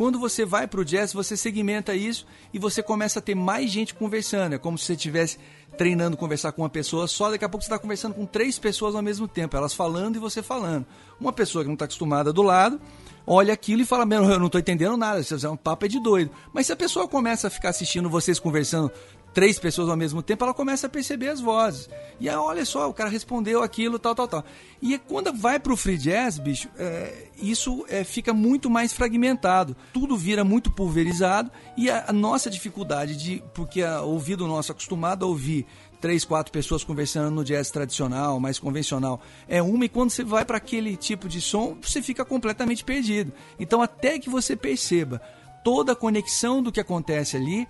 [0.02, 3.70] Quando você vai para o jazz, você segmenta isso e você começa a ter mais
[3.70, 4.52] gente conversando.
[4.52, 5.38] É como se você estivesse
[5.78, 8.96] treinando conversar com uma pessoa só, daqui a pouco você está conversando com três pessoas
[8.96, 10.84] ao mesmo tempo, elas falando e você falando.
[11.20, 12.80] Uma pessoa que não está acostumada do lado,
[13.24, 15.88] olha aquilo e fala, meu, eu não estou entendendo nada, isso é um papo é
[15.88, 16.32] de doido.
[16.52, 18.90] Mas se a pessoa começa a ficar assistindo vocês conversando
[19.32, 21.88] três pessoas ao mesmo tempo, ela começa a perceber as vozes.
[22.20, 24.44] E aí, olha só, o cara respondeu aquilo, tal, tal, tal.
[24.80, 29.76] E quando vai pro free jazz, bicho, é, isso é, fica muito mais fragmentado.
[29.92, 34.72] Tudo vira muito pulverizado e a, a nossa dificuldade de, porque o ouvido nosso é
[34.72, 35.66] acostumado a ouvir
[36.00, 40.44] três, quatro pessoas conversando no jazz tradicional, mais convencional, é uma e quando você vai
[40.44, 43.32] para aquele tipo de som, você fica completamente perdido.
[43.56, 45.22] Então, até que você perceba
[45.62, 47.68] toda a conexão do que acontece ali,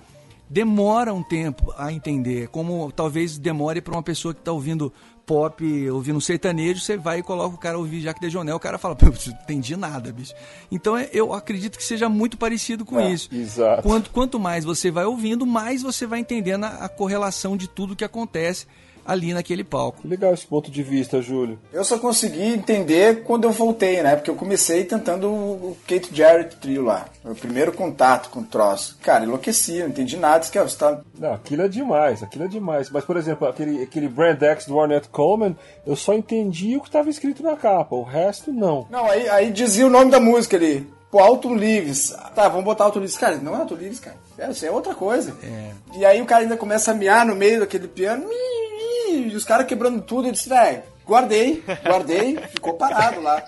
[0.49, 4.93] demora um tempo a entender, como talvez demore para uma pessoa que está ouvindo
[5.24, 8.97] pop, ouvindo sertanejo, você vai e coloca o cara ouvir Jacques Dejonel, o cara fala,
[9.01, 9.12] não
[9.43, 10.34] entendi nada, bicho.
[10.70, 13.28] Então é, eu acredito que seja muito parecido com é, isso.
[13.32, 13.82] Exato.
[13.82, 17.97] Quanto, quanto mais você vai ouvindo, mais você vai entendendo a, a correlação de tudo
[17.97, 18.66] que acontece
[19.05, 20.07] ali naquele palco.
[20.07, 21.59] Legal esse ponto de vista, Júlio.
[21.72, 24.16] Eu só consegui entender quando eu voltei, né?
[24.16, 27.07] Porque eu comecei tentando o Kate Jarrett Trio lá.
[27.24, 28.98] O primeiro contato com o troço.
[29.03, 30.46] Cara, enlouqueci, não entendi nada.
[30.46, 31.00] Que, você tá...
[31.18, 32.90] Não, aquilo é demais, aquilo é demais.
[32.90, 36.88] Mas, por exemplo, aquele, aquele Brand X do Ornette Coleman, eu só entendi o que
[36.88, 37.94] estava escrito na capa.
[37.94, 38.86] O resto, não.
[38.90, 40.86] Não, aí, aí dizia o nome da música ali.
[41.11, 42.14] Pô, Alto Livres.
[42.34, 43.18] Tá, vamos botar Alto Livres.
[43.18, 44.16] Cara, não é Alto Livres, cara.
[44.38, 45.36] É, isso é outra coisa.
[45.42, 45.70] É.
[45.94, 48.24] E aí o cara ainda começa a miar no meio daquele piano.
[48.72, 50.28] E os caras quebrando tudo.
[50.28, 53.42] Eu disse, velho, guardei, guardei, ficou parado lá.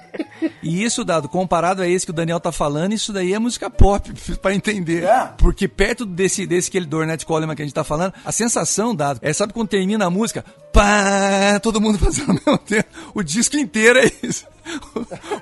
[0.63, 3.71] E isso, Dado, comparado a esse que o Daniel tá falando, isso daí é música
[3.71, 5.05] pop, pra entender.
[5.05, 5.33] É.
[5.39, 9.21] Porque perto desse, desse aquele Dornet Coleman que a gente tá falando, a sensação, Dado,
[9.23, 12.89] é sabe quando termina a música, pá, todo mundo fazendo ao mesmo tempo.
[13.15, 14.47] O disco inteiro é isso.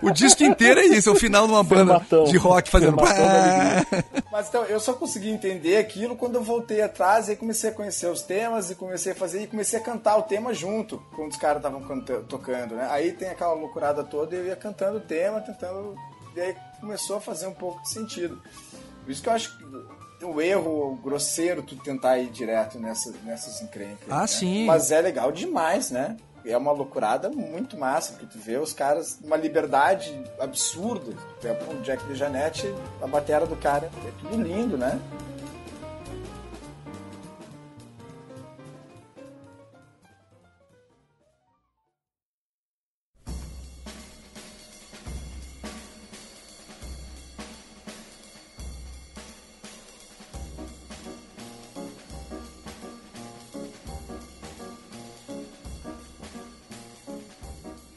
[0.02, 2.96] O, disco inteiro é isso, é o final de uma banda de rock fazendo.
[4.30, 8.08] Mas então, eu só consegui entender aquilo quando eu voltei atrás e comecei a conhecer
[8.08, 11.36] os temas e comecei a fazer e comecei a cantar o tema junto quando os
[11.36, 11.82] caras estavam
[12.28, 12.88] tocando, né?
[12.90, 15.94] Aí tem aquela loucurada toda e eu ia cantando o tema, tentando.
[16.34, 18.40] E aí começou a fazer um pouco de sentido.
[19.04, 23.60] Por isso que eu acho que o erro grosseiro tu tentar ir direto nessa, nessas
[23.60, 24.08] encrencas.
[24.08, 24.26] Ah, né?
[24.26, 24.66] sim.
[24.66, 26.16] Mas é legal demais, né?
[26.44, 31.12] É uma loucurada muito massa, porque tu vê os caras uma liberdade absurda.
[31.40, 35.00] Por exemplo, o Jack DeJanette, a bateria do cara, é tudo lindo, né?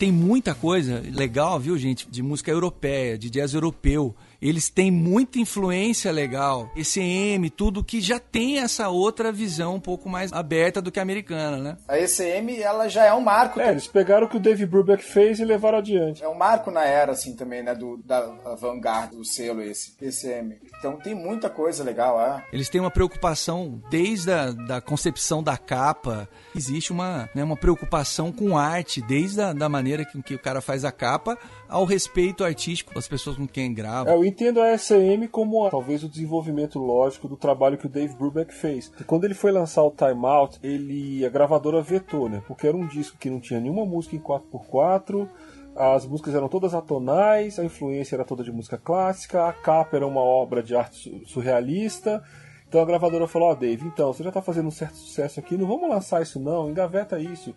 [0.06, 4.16] Tem muita coisa legal, viu, gente, de música europeia, de jazz europeu.
[4.42, 10.10] Eles têm muita influência legal, ECM, tudo que já tem essa outra visão um pouco
[10.10, 11.78] mais aberta do que a americana, né?
[11.88, 13.60] A ECM, ela já é um marco.
[13.60, 16.24] É, eles pegaram o que o Dave Brubeck fez e levaram adiante.
[16.24, 17.74] É um marco na era, assim, também, né?
[17.74, 18.22] Do, da
[18.60, 20.58] vanguarda, do selo esse, ECM.
[20.78, 22.44] Então tem muita coisa legal, é.
[22.52, 26.28] Eles têm uma preocupação desde a da concepção da capa.
[26.56, 30.62] Existe uma, né, uma preocupação com arte, desde a da maneira que, que o cara
[30.62, 31.38] faz a capa
[31.68, 34.10] ao respeito artístico das pessoas com quem grava.
[34.10, 38.14] É, eu entendo a SM como talvez o desenvolvimento lógico do trabalho que o Dave
[38.16, 38.92] Brubeck fez.
[39.08, 42.42] Quando ele foi lançar o Time Out, ele a gravadora vetou, né?
[42.48, 45.28] Porque era um disco que não tinha nenhuma música em 4x4,
[45.76, 50.08] as músicas eram todas atonais, a influência era toda de música clássica, a capa era
[50.08, 52.24] uma obra de arte su- surrealista.
[52.68, 55.58] Então a gravadora falou: Ó, Dave, então, você já tá fazendo um certo sucesso aqui,
[55.58, 57.54] não vamos lançar isso não, engaveta isso.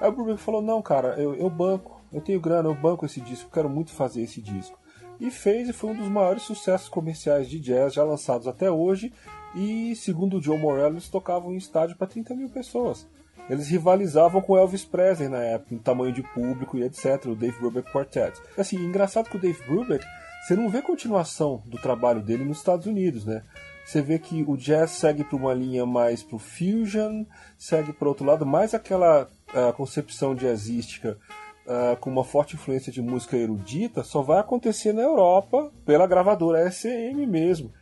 [0.00, 3.20] Aí o Brubeck falou: Não, cara, eu, eu banco, eu tenho grana, eu banco esse
[3.20, 4.78] disco, quero muito fazer esse disco.
[5.18, 9.12] E fez e foi um dos maiores sucessos comerciais de jazz já lançados até hoje.
[9.54, 13.06] E segundo o Joe Morello, eles tocavam em estádio para 30 mil pessoas.
[13.48, 17.26] Eles rivalizavam com Elvis Presley na época, em tamanho de público e etc.
[17.26, 18.40] O Dave Brubeck Quartet.
[18.56, 20.04] Assim, engraçado que o Dave Brubeck,
[20.42, 23.42] você não vê continuação do trabalho dele nos Estados Unidos, né?
[23.84, 27.24] Você vê que o jazz segue para uma linha mais pro fusion,
[27.58, 31.18] segue para outro lado, mais aquela ah, concepção jazzística
[31.66, 36.70] ah, com uma forte influência de música erudita, só vai acontecer na Europa pela gravadora
[36.70, 37.72] SM mesmo.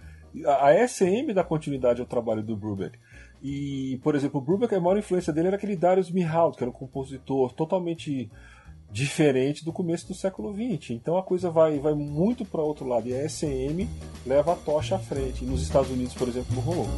[0.46, 2.98] A SM dá continuidade ao trabalho do Brubeck.
[3.42, 6.70] E, por exemplo, o Brubeck, a maior influência dele era aquele Darius Milhaud, que era
[6.70, 8.30] um compositor totalmente
[8.90, 10.90] diferente do começo do século XX.
[10.90, 13.08] Então a coisa vai, vai muito para outro lado.
[13.08, 13.88] E a SM
[14.24, 15.44] leva a tocha à frente.
[15.44, 16.88] E nos Estados Unidos, por exemplo, não rolou.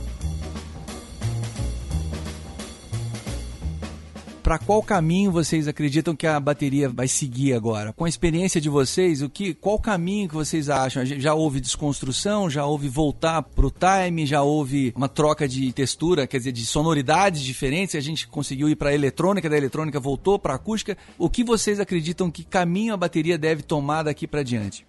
[4.45, 7.95] Para qual caminho vocês acreditam que a bateria vai seguir agora?
[7.95, 11.03] Com a experiência de vocês, o que, qual caminho que vocês acham?
[11.03, 16.37] Já houve desconstrução, já houve voltar pro time, já houve uma troca de textura, quer
[16.37, 20.95] dizer, de sonoridades diferentes, a gente conseguiu ir para eletrônica, da eletrônica voltou para acústica.
[21.19, 24.87] O que vocês acreditam que caminho a bateria deve tomar daqui para diante?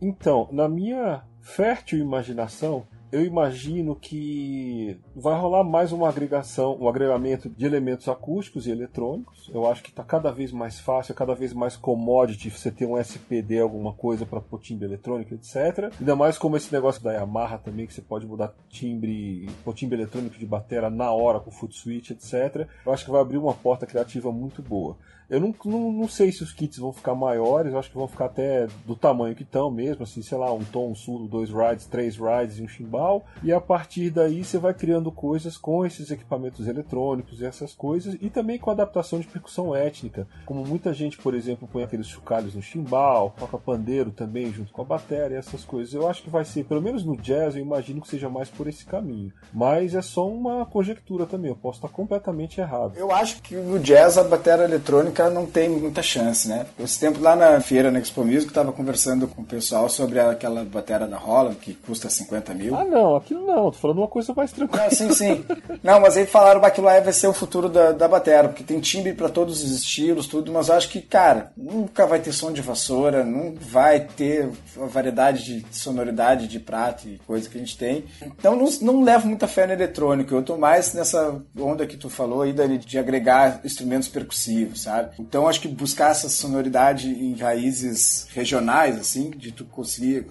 [0.00, 7.50] Então, na minha fértil imaginação, eu imagino que vai rolar mais uma agregação, um agregamento
[7.50, 9.50] de elementos acústicos e eletrônicos.
[9.52, 12.96] Eu acho que está cada vez mais fácil, cada vez mais commodity você ter um
[12.96, 15.92] SPD, alguma coisa para pôr timbre eletrônico, etc.
[16.00, 19.98] Ainda mais como esse negócio da Yamaha também, que você pode mudar timbre, pôr timbre
[19.98, 22.66] eletrônico de bateria na hora com foot switch, etc.
[22.86, 24.96] Eu acho que vai abrir uma porta criativa muito boa.
[25.32, 28.06] Eu não, não, não sei se os kits vão ficar maiores, eu acho que vão
[28.06, 31.48] ficar até do tamanho que estão mesmo, assim, sei lá, um tom, um surdo, dois
[31.48, 33.24] rides, três rides e um chimbal.
[33.42, 38.14] E a partir daí você vai criando coisas com esses equipamentos eletrônicos e essas coisas,
[38.20, 40.28] e também com adaptação de percussão étnica.
[40.44, 44.82] Como muita gente, por exemplo, põe aqueles chocalhos no chimbal, toca pandeiro também junto com
[44.82, 45.94] a bateria, essas coisas.
[45.94, 48.68] Eu acho que vai ser, pelo menos no jazz, eu imagino que seja mais por
[48.68, 49.32] esse caminho.
[49.50, 52.98] Mas é só uma conjectura também, eu posso estar completamente errado.
[52.98, 56.66] Eu acho que no jazz a bateria eletrônica não tem muita chance, né?
[56.78, 60.18] Esse tempo lá na feira na Expo Music, eu tava conversando com o pessoal sobre
[60.18, 62.74] aquela batera da Holland, que custa 50 mil.
[62.74, 64.84] Ah, não, aquilo não, tô falando uma coisa mais tranquila.
[64.84, 65.44] Não, sim, sim.
[65.82, 68.64] Não, mas aí falaram que aquilo lá vai ser o futuro da, da batera, porque
[68.64, 72.32] tem timbre para todos os estilos, tudo, mas eu acho que, cara, nunca vai ter
[72.32, 74.50] som de vassoura, não vai ter
[74.80, 78.04] a variedade de sonoridade de prato e coisa que a gente tem.
[78.22, 82.08] Então não, não levo muita fé no eletrônico, eu tô mais nessa onda que tu
[82.08, 85.11] falou aí, Dani, de agregar instrumentos percussivos, sabe?
[85.18, 90.26] Então acho que buscar essa sonoridade em raízes regionais, assim, de tu conseguir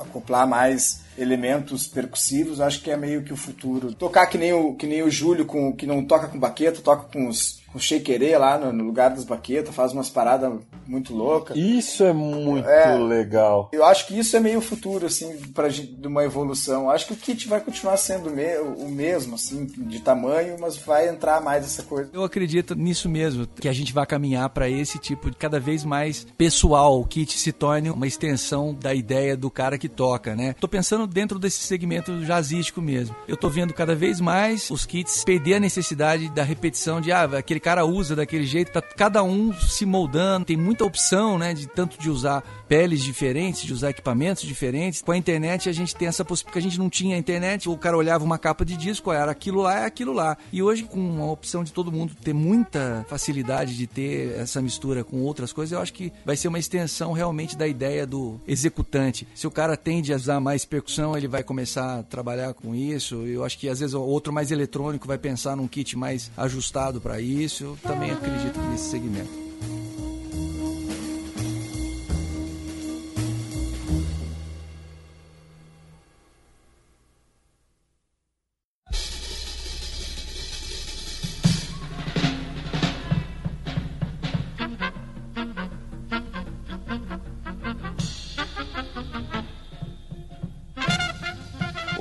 [0.00, 3.94] acoplar mais elementos percussivos, acho que é meio que o futuro.
[3.94, 7.04] Tocar que nem o, que nem o Júlio, com, que não toca com baqueta, toca
[7.04, 10.52] com os com shakerê lá no, no, lugar das baquetas, faz umas paradas
[10.86, 11.56] muito loucas.
[11.56, 13.68] Isso é muito é, legal.
[13.72, 16.88] Eu acho que isso é meio o futuro, assim, pra, de uma evolução.
[16.88, 21.08] Acho que o kit vai continuar sendo me, o mesmo, assim, de tamanho, mas vai
[21.08, 22.10] entrar mais essa coisa.
[22.12, 25.84] Eu acredito nisso mesmo, que a gente vai caminhar para esse tipo de cada vez
[25.84, 27.00] mais pessoal.
[27.00, 30.54] O kit se torne uma extensão da ideia do cara que toca, né?
[30.60, 33.16] Tô pensando dentro desse segmento jazzístico mesmo.
[33.26, 37.24] Eu tô vendo cada vez mais os kits perder a necessidade da repetição de, ah,
[37.24, 41.66] aquele cara usa daquele jeito, tá cada um se moldando, tem muita opção, né, de
[41.66, 45.02] tanto de usar peles diferentes, de usar equipamentos diferentes.
[45.02, 47.76] Com a internet a gente tem essa possibilidade, porque a gente não tinha internet, o
[47.76, 50.36] cara olhava uma capa de disco, era aquilo lá, é aquilo lá.
[50.52, 55.02] E hoje com a opção de todo mundo ter muita facilidade de ter essa mistura
[55.02, 59.26] com outras coisas, eu acho que vai ser uma extensão realmente da ideia do executante.
[59.34, 63.26] Se o cara tende a usar mais percussão, ele vai começar a trabalhar com isso.
[63.26, 67.00] Eu acho que às vezes o outro mais eletrônico vai pensar num kit mais ajustado
[67.00, 69.43] para isso eu também acredito nesse segmento.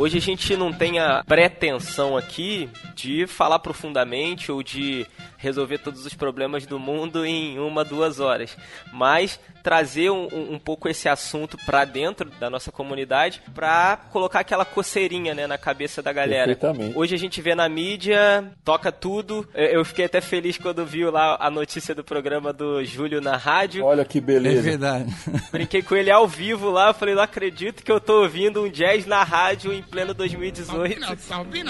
[0.04, 6.06] Hoje a gente não tem a pretensão aqui de falar profundamente ou de resolver todos
[6.06, 8.58] os problemas do mundo em uma, duas horas.
[8.92, 14.66] Mas trazer um, um pouco esse assunto para dentro da nossa comunidade para colocar aquela
[14.66, 16.58] coceirinha né, na cabeça da galera.
[16.94, 19.48] Hoje a gente vê na mídia, toca tudo.
[19.56, 23.86] Eu fiquei até feliz quando viu lá a notícia do programa do Júlio na rádio.
[23.86, 24.60] Olha que beleza.
[24.60, 25.16] É verdade.
[25.52, 29.06] Brinquei com ele ao vivo lá, falei, não acredito que eu tô ouvindo um jazz
[29.06, 31.00] na rádio em pleno 2018.
[31.20, 31.64] Salve,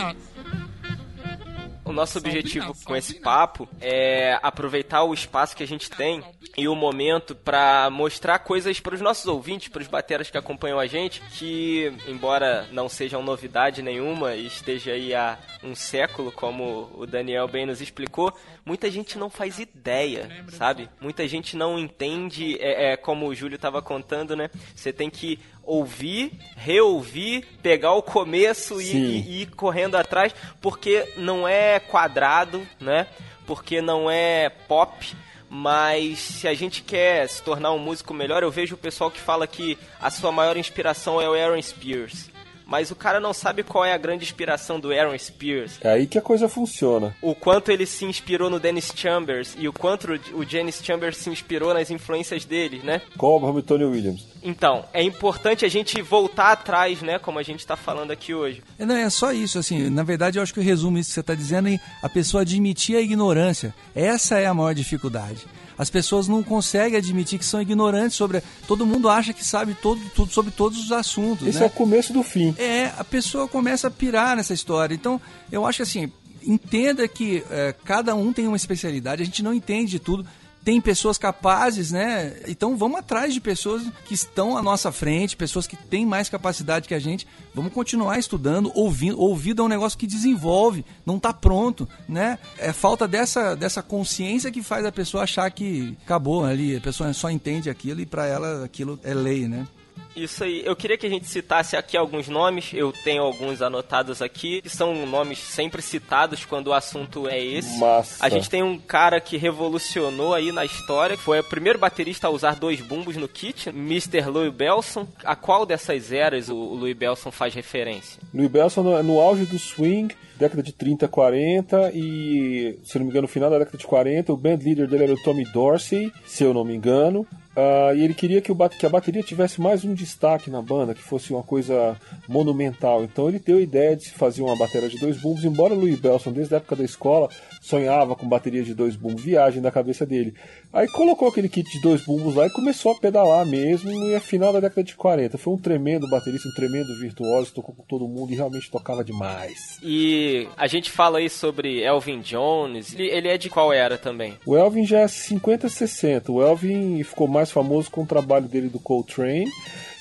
[1.86, 6.24] o nosso objetivo com esse papo é aproveitar o espaço que a gente tem
[6.56, 10.80] e o momento para mostrar coisas para os nossos ouvintes, para os bateras que acompanham
[10.80, 16.90] a gente, que embora não sejam novidade nenhuma e esteja aí há um século, como
[16.96, 18.34] o Daniel bem nos explicou,
[18.66, 20.90] muita gente não faz ideia, sabe?
[21.02, 24.50] Muita gente não entende, é, é como o Júlio estava contando, né?
[24.76, 31.08] Você tem que ouvir, reouvir, pegar o começo e, e, e, ir correndo atrás, porque
[31.16, 33.08] não é quadrado, né?
[33.46, 35.16] Porque não é pop.
[35.50, 39.20] Mas se a gente quer se tornar um músico melhor, eu vejo o pessoal que
[39.20, 42.33] fala que a sua maior inspiração é o Aaron Spears
[42.66, 45.80] mas o cara não sabe qual é a grande inspiração do Aaron Spears.
[45.82, 47.16] É aí que a coisa funciona.
[47.22, 51.30] O quanto ele se inspirou no Dennis Chambers e o quanto o Dennis Chambers se
[51.30, 53.02] inspirou nas influências dele, né?
[53.18, 54.28] Como o Tony Williams.
[54.42, 57.18] Então, é importante a gente voltar atrás, né?
[57.18, 58.62] Como a gente está falando aqui hoje.
[58.78, 61.14] É, não, é só isso, assim, na verdade eu acho que eu resumo isso que
[61.14, 63.74] você está dizendo em a pessoa admitir a ignorância.
[63.96, 65.46] Essa é a maior dificuldade.
[65.78, 68.42] As pessoas não conseguem admitir que são ignorantes sobre.
[68.68, 71.48] Todo mundo acha que sabe todo, tudo sobre todos os assuntos.
[71.48, 71.66] Isso né?
[71.66, 72.56] é o começo do fim.
[72.58, 74.94] É, a pessoa começa a pirar nessa história.
[74.94, 75.20] Então,
[75.52, 76.12] eu acho que assim,
[76.46, 80.26] entenda que é, cada um tem uma especialidade, a gente não entende de tudo
[80.64, 82.34] tem pessoas capazes, né?
[82.48, 86.88] Então vamos atrás de pessoas que estão à nossa frente, pessoas que têm mais capacidade
[86.88, 87.28] que a gente.
[87.54, 89.20] Vamos continuar estudando, ouvindo.
[89.20, 92.40] Ouvido é um negócio que desenvolve, não está pronto, né?
[92.58, 97.12] É falta dessa, dessa consciência que faz a pessoa achar que acabou ali, a pessoa
[97.14, 99.68] só entende aquilo e para ela aquilo é lei, né?
[100.16, 100.64] Isso aí.
[100.66, 102.72] Eu queria que a gente citasse aqui alguns nomes.
[102.74, 107.80] Eu tenho alguns anotados aqui, que são nomes sempre citados quando o assunto é esse.
[107.80, 108.24] Massa.
[108.24, 111.18] A gente tem um cara que revolucionou aí na história.
[111.18, 114.26] Foi o primeiro baterista a usar dois bumbos no kit, Mr.
[114.28, 115.08] Louis Belson.
[115.24, 118.22] A qual dessas eras o Louis Belson faz referência?
[118.34, 123.12] Louis Belson no, no auge do swing década de 30, 40 e, se não me
[123.12, 126.12] engano, no final da década de 40, o band leader dele era o Tommy Dorsey,
[126.26, 127.26] se eu não me engano.
[127.56, 130.96] Uh, e ele queria que, o, que, a bateria tivesse mais um destaque na banda,
[130.96, 131.96] que fosse uma coisa
[132.28, 133.04] monumental.
[133.04, 136.00] Então ele deu a ideia de se fazer uma bateria de dois bumbos, embora Louis
[136.00, 137.30] Belson, desde a época da escola,
[137.62, 140.34] sonhava com bateria de dois bumbos, viagem da cabeça dele.
[140.72, 144.20] Aí colocou aquele kit de dois bumbos lá e começou a pedalar mesmo, e a
[144.20, 145.38] final da década de 40.
[145.38, 149.78] Foi um tremendo baterista, um tremendo virtuoso, tocou com todo mundo e realmente tocava demais.
[149.84, 154.34] E a gente fala aí sobre Elvin Jones, ele, ele é de qual era também?
[154.44, 156.32] O Elvin já é 50, 60.
[156.32, 159.52] O Elvin ficou mais mais famoso com o trabalho dele do Coltrane,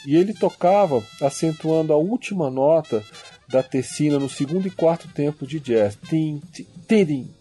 [0.07, 3.05] e ele tocava acentuando a última nota
[3.49, 5.99] da tercina no segundo e quarto tempo de jazz.
[6.09, 7.35] Tim, tim, tim,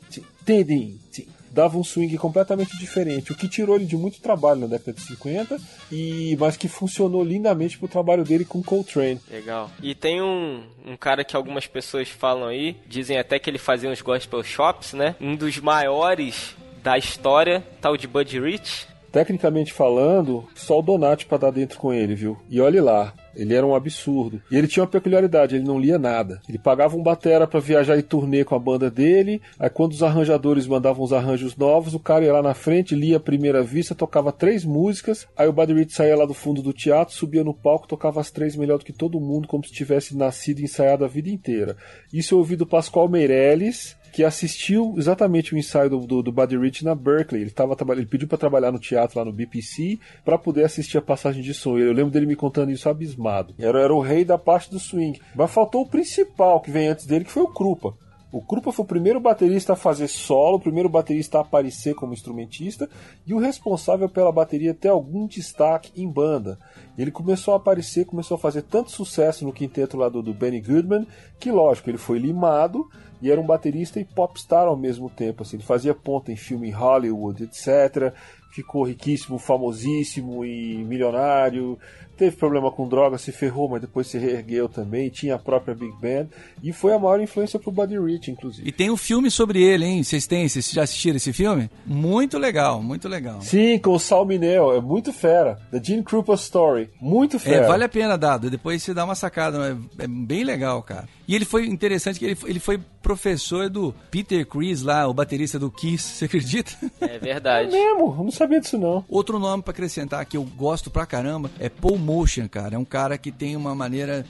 [0.45, 4.67] tim, tim, Dava um swing completamente diferente, o que tirou ele de muito trabalho na
[4.67, 5.59] década de 50,
[5.91, 9.19] e, mas que funcionou lindamente pro trabalho dele com Coltrane.
[9.29, 9.69] Legal.
[9.83, 13.89] E tem um, um cara que algumas pessoas falam aí, dizem até que ele fazia
[13.89, 15.13] uns gospel shops, né?
[15.19, 21.37] Um dos maiores da história, tal de Buddy Rich, Tecnicamente falando, só o Donati para
[21.37, 22.37] dar dentro com ele, viu?
[22.49, 24.41] E olhe lá, ele era um absurdo.
[24.51, 26.41] E ele tinha uma peculiaridade, ele não lia nada.
[26.47, 29.41] Ele pagava um batera para viajar e turnê com a banda dele.
[29.59, 33.17] Aí quando os arranjadores mandavam os arranjos novos, o cara ia lá na frente, lia
[33.17, 35.27] a primeira vista, tocava três músicas.
[35.35, 38.31] Aí o Buddy Rich saía lá do fundo do teatro, subia no palco, tocava as
[38.31, 41.75] três melhor do que todo mundo, como se tivesse nascido e ensaiado a vida inteira.
[42.13, 46.57] Isso eu ouvi do Pascoal Meirelles, que assistiu exatamente o ensaio do, do, do Buddy
[46.57, 47.41] Rich na Berkeley.
[47.41, 51.01] Ele, tava, ele pediu para trabalhar no teatro lá no BPC para poder assistir a
[51.01, 51.77] passagem de som.
[51.77, 53.20] Eu lembro dele me contando isso abismado.
[53.59, 55.19] Era, era o rei da parte do swing.
[55.35, 57.93] Mas faltou o principal que vem antes dele, que foi o Krupa.
[58.31, 62.13] O Krupa foi o primeiro baterista a fazer solo, o primeiro baterista a aparecer como
[62.13, 62.89] instrumentista
[63.27, 66.57] e o responsável pela bateria ter algum destaque em banda.
[66.97, 70.61] Ele começou a aparecer, começou a fazer tanto sucesso no quinteto lá do, do Benny
[70.61, 71.05] Goodman,
[71.41, 72.87] que lógico, ele foi limado
[73.21, 75.43] e era um baterista e popstar ao mesmo tempo.
[75.43, 78.13] Assim, ele fazia ponta em filme em Hollywood, etc.
[78.53, 81.77] Ficou riquíssimo, famosíssimo e milionário
[82.21, 85.91] teve problema com droga, se ferrou, mas depois se reergueu também, tinha a própria Big
[85.99, 86.27] Band,
[86.61, 88.69] e foi a maior influência pro Buddy Rich, inclusive.
[88.69, 90.03] E tem um filme sobre ele, hein?
[90.03, 91.67] Vocês têm, vocês já assistiram esse filme?
[91.83, 93.41] Muito legal, muito legal.
[93.41, 95.57] Sim, com o Sal Mineo, é muito fera.
[95.71, 97.65] The Gene Krupa Story, muito é, fera.
[97.65, 101.09] É, vale a pena, Dado, depois você dá uma sacada, é, é bem legal, cara.
[101.27, 105.57] E ele foi interessante que ele, ele foi professor do Peter Chris lá, o baterista
[105.57, 106.71] do Kiss, você acredita?
[106.99, 107.69] É verdade.
[107.69, 109.03] É mesmo, eu não sabia disso não.
[109.09, 112.75] Outro nome para acrescentar que eu gosto pra caramba é Paul Motion, cara.
[112.75, 114.25] É um cara que tem uma maneira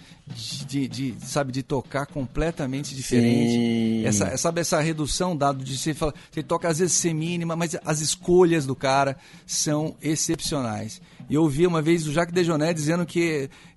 [0.67, 4.05] de, de, sabe, de tocar completamente diferente.
[4.05, 7.99] Essa, sabe, essa redução dado de você fala, você toca às vezes semínima, mas as
[7.99, 9.17] escolhas do cara
[9.47, 11.01] são excepcionais.
[11.31, 13.19] E eu ouvi uma vez o Jacques Dejoné dizendo que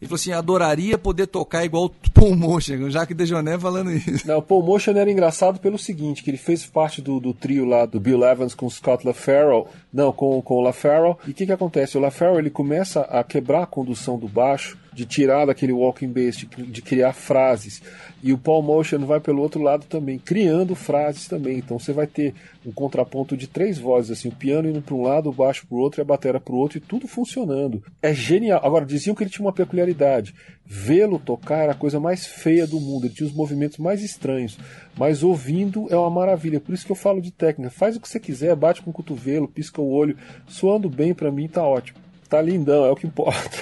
[0.02, 4.26] ele falou assim, adoraria poder tocar igual o Paul Motion, o Jacques Dejoné falando isso.
[4.26, 7.64] Não, o Paul Motion era engraçado pelo seguinte, que ele fez parte do, do trio
[7.64, 11.46] lá do Bill Evans com Scott LaFarrell, não, com, com o LaFarrell, e o que
[11.46, 11.96] que acontece?
[11.96, 16.36] O LaFarrell ele começa a quebrar a condução do baixo, de tirar daquele walking bass,
[16.36, 17.82] de, de, criar frases.
[18.22, 21.58] E o Paul Motion vai pelo outro lado também, criando frases também.
[21.58, 22.32] Então você vai ter
[22.64, 25.76] um contraponto de três vozes, assim, o piano indo para um lado, o baixo para
[25.76, 27.82] o outro e a bateria para o outro, e tudo funcionando.
[28.00, 28.60] É genial.
[28.64, 30.34] Agora, diziam que ele tinha uma peculiaridade.
[30.64, 34.56] Vê-lo tocar era a coisa mais feia do mundo, ele tinha os movimentos mais estranhos.
[34.96, 36.60] Mas ouvindo é uma maravilha.
[36.60, 37.70] Por isso que eu falo de técnica.
[37.70, 40.16] Faz o que você quiser, bate com o cotovelo, pisca o olho.
[40.46, 41.98] Soando bem para mim tá ótimo.
[42.28, 43.58] Tá lindão, é o que importa.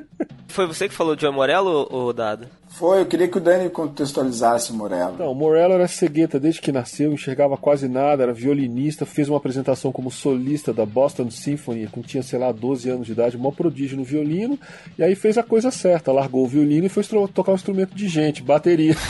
[0.48, 2.46] Foi você que falou de Morello ou Dado?
[2.68, 5.16] Foi, eu queria que o Dani contextualizasse o Morello.
[5.18, 9.38] Não, o Morello era cegueta desde que nasceu, enxergava quase nada, era violinista, fez uma
[9.38, 13.50] apresentação como solista da Boston Symphony, quando tinha, sei lá, 12 anos de idade, um
[13.50, 14.58] prodígio no violino,
[14.98, 18.08] e aí fez a coisa certa, largou o violino e foi tocar um instrumento de
[18.08, 18.94] gente, bateria.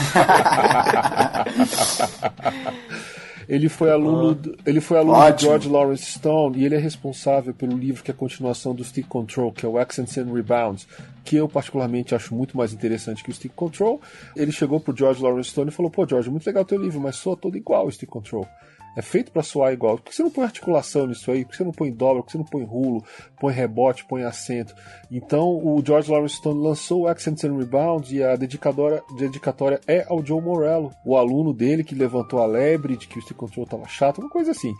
[3.49, 7.77] Ele foi aluno, ele foi aluno de George Lawrence Stone e ele é responsável pelo
[7.77, 10.87] livro que é a continuação do Stick Control, que é o Accents and Rebounds,
[11.27, 14.01] que eu particularmente acho muito mais interessante que o Stick Control.
[14.37, 17.17] Ele chegou pro George Lawrence Stone e falou: "Pô, George, muito legal teu livro, mas
[17.17, 18.47] soa todo igual o Stick Control"
[18.97, 19.99] é feito para soar igual.
[19.99, 21.45] Por que você não põe articulação nisso aí?
[21.45, 22.23] Por que você não põe dobra?
[22.23, 23.05] Por que você não põe rulo?
[23.39, 24.75] Põe rebote, põe acento?
[25.11, 30.07] Então o George Lawrence Stone lançou o Accents and Rebounds e a dedicatória, dedicatória é
[30.09, 33.65] ao Joe Morello, o aluno dele que levantou a lebre de que o stick control
[33.65, 34.75] estava chato, uma coisa assim.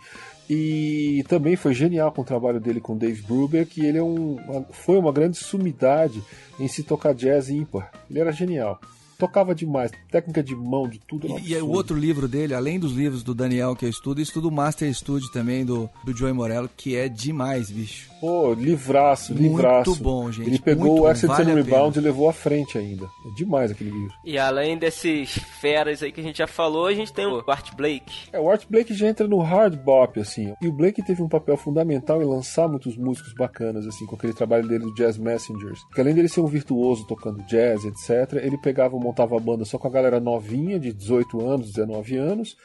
[0.49, 4.37] E também foi genial com o trabalho dele com Dave Brubeck, que ele é um,
[4.71, 6.23] foi uma grande sumidade
[6.59, 7.91] em se tocar jazz ímpar.
[8.09, 8.79] Ele era genial.
[9.17, 9.91] Tocava demais.
[10.11, 11.27] Técnica de mão, de tudo.
[11.39, 14.19] E, e é o outro livro dele, além dos livros do Daniel que eu estudo,
[14.19, 18.09] eu estudo o Master Studio também do, do Joey Morello, que é demais, bicho.
[18.19, 19.91] Pô, livraço, livraço.
[19.91, 20.49] Muito bom, gente.
[20.49, 23.05] Ele pegou Muito o Accident vale Rebound e levou à frente ainda.
[23.05, 24.13] É demais aquele livro.
[24.25, 27.75] E além desses feras aí que a gente já falou, a gente tem o Art
[27.75, 28.29] Blake.
[28.33, 30.53] É, o Art Blake já entra no hard bop, assim.
[30.61, 34.33] E o Blake teve um papel fundamental em lançar muitos músicos bacanas, assim, com aquele
[34.33, 35.79] trabalho dele do Jazz Messengers.
[35.83, 39.77] Porque além dele ser um virtuoso tocando jazz, etc., ele pegava, montava a banda só
[39.77, 42.57] com a galera novinha, de 18 anos, 19 anos.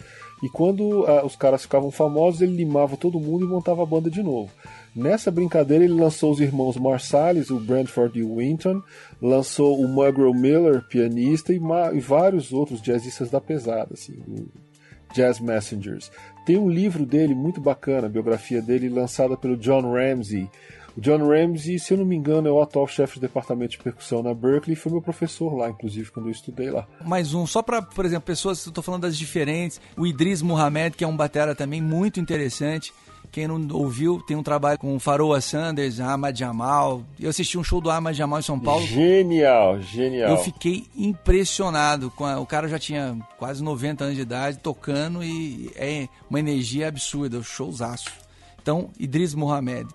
[0.42, 4.10] E quando ah, os caras ficavam famosos, ele limava todo mundo e montava a banda
[4.10, 4.50] de novo.
[4.94, 8.82] Nessa brincadeira, ele lançou os irmãos Marsalis, o Brentford e o Winton,
[9.20, 11.60] lançou o Muggle Miller, pianista, e,
[11.94, 14.18] e vários outros jazzistas da pesada, assim,
[15.14, 16.10] Jazz Messengers.
[16.44, 20.50] Tem um livro dele muito bacana, a biografia dele, lançada pelo John Ramsey.
[20.96, 23.78] O John Ramsey, se eu não me engano, é o atual chefe do departamento de
[23.78, 26.86] percussão na Berkeley e foi meu professor lá, inclusive, quando eu estudei lá.
[27.04, 29.80] Mais um, só pra, por exemplo, pessoas, eu tô falando das diferentes.
[29.96, 32.92] O Idris Muhammad, que é um batera também muito interessante.
[33.30, 37.02] Quem não ouviu, tem um trabalho com o Faroa Sanders, Ahmad Jamal.
[37.18, 38.84] Eu assisti um show do Ahmad Jamal em São Paulo.
[38.86, 40.28] Genial, genial.
[40.32, 42.10] Eu fiquei impressionado.
[42.10, 46.38] com a- O cara já tinha quase 90 anos de idade, tocando e é uma
[46.40, 48.10] energia absurda, um showzaço.
[48.60, 49.86] Então, Idris Muhammad.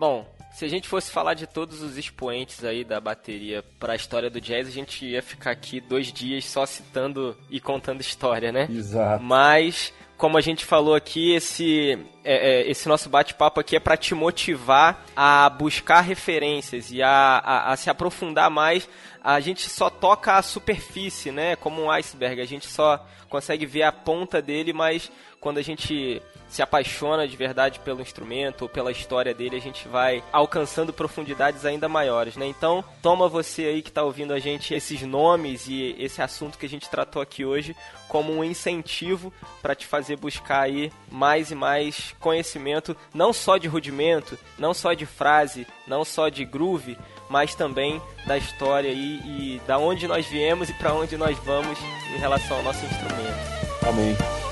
[0.00, 0.24] Bom,
[0.56, 4.30] se a gente fosse falar de todos os expoentes aí da bateria para a história
[4.30, 8.66] do jazz, a gente ia ficar aqui dois dias só citando e contando história, né?
[8.70, 9.22] Exato.
[9.22, 13.98] Mas, como a gente falou aqui, esse, é, é, esse nosso bate-papo aqui é para
[13.98, 18.88] te motivar a buscar referências e a, a, a se aprofundar mais.
[19.22, 21.54] A gente só toca a superfície, né?
[21.56, 22.40] Como um iceberg.
[22.40, 27.36] A gente só consegue ver a ponta dele, mas quando a gente se apaixona de
[27.36, 32.46] verdade pelo instrumento ou pela história dele, a gente vai alcançando profundidades ainda maiores, né?
[32.46, 36.66] Então, toma você aí que está ouvindo a gente esses nomes e esse assunto que
[36.66, 37.76] a gente tratou aqui hoje
[38.08, 43.66] como um incentivo para te fazer buscar aí mais e mais conhecimento, não só de
[43.68, 46.96] rudimento, não só de frase, não só de groove,
[47.28, 51.78] mas também da história aí e da onde nós viemos e para onde nós vamos
[52.14, 53.86] em relação ao nosso instrumento.
[53.86, 54.45] Amém.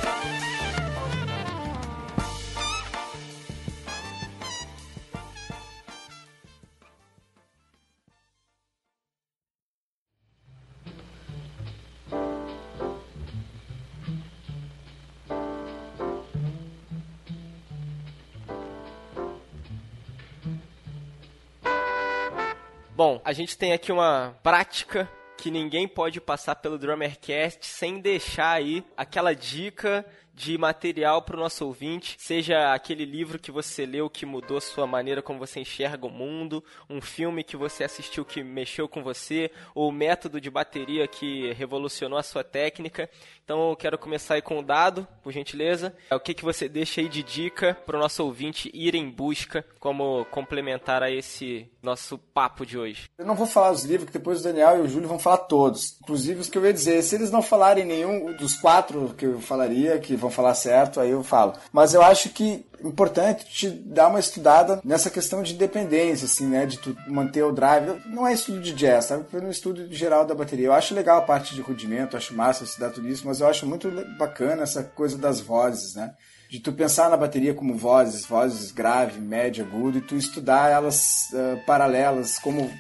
[22.97, 28.53] Bom, a gente tem aqui uma prática que ninguém pode passar pelo Drummercast sem deixar
[28.53, 34.11] aí aquela dica de material para o nosso ouvinte, seja aquele livro que você leu
[34.11, 38.43] que mudou sua maneira como você enxerga o mundo, um filme que você assistiu que
[38.43, 43.09] mexeu com você, ou método de bateria que revolucionou a sua técnica.
[43.45, 45.95] Então eu quero começar aí com o dado, por gentileza.
[46.11, 49.65] O que, que você deixa aí de dica para o nosso ouvinte ir em busca
[49.79, 53.11] como complementar a esse nosso papo de hoje?
[53.19, 55.39] Eu não vou falar os livros, que depois o Daniel e o Júlio vão falar
[55.39, 55.99] todos.
[56.03, 57.03] Inclusive os que eu ia dizer.
[57.03, 61.11] Se eles não falarem nenhum dos quatro que eu falaria, que vão falar certo, aí
[61.11, 61.55] eu falo.
[61.73, 66.47] Mas eu acho que é importante te dar uma estudada nessa questão de independência, assim,
[66.47, 66.67] né?
[66.67, 68.01] De tu manter o drive.
[68.07, 69.21] Não é estudo de jazz, tá?
[69.33, 70.67] É um estudo geral da bateria.
[70.67, 73.67] Eu acho legal a parte de rudimento, acho massa estudar tudo isso, mas eu acho
[73.67, 76.15] muito bacana essa coisa das vozes, né?
[76.51, 81.29] de tu pensar na bateria como vozes, vozes grave, média, agudo, e tu estudar elas
[81.33, 82.71] uh, paralelas, como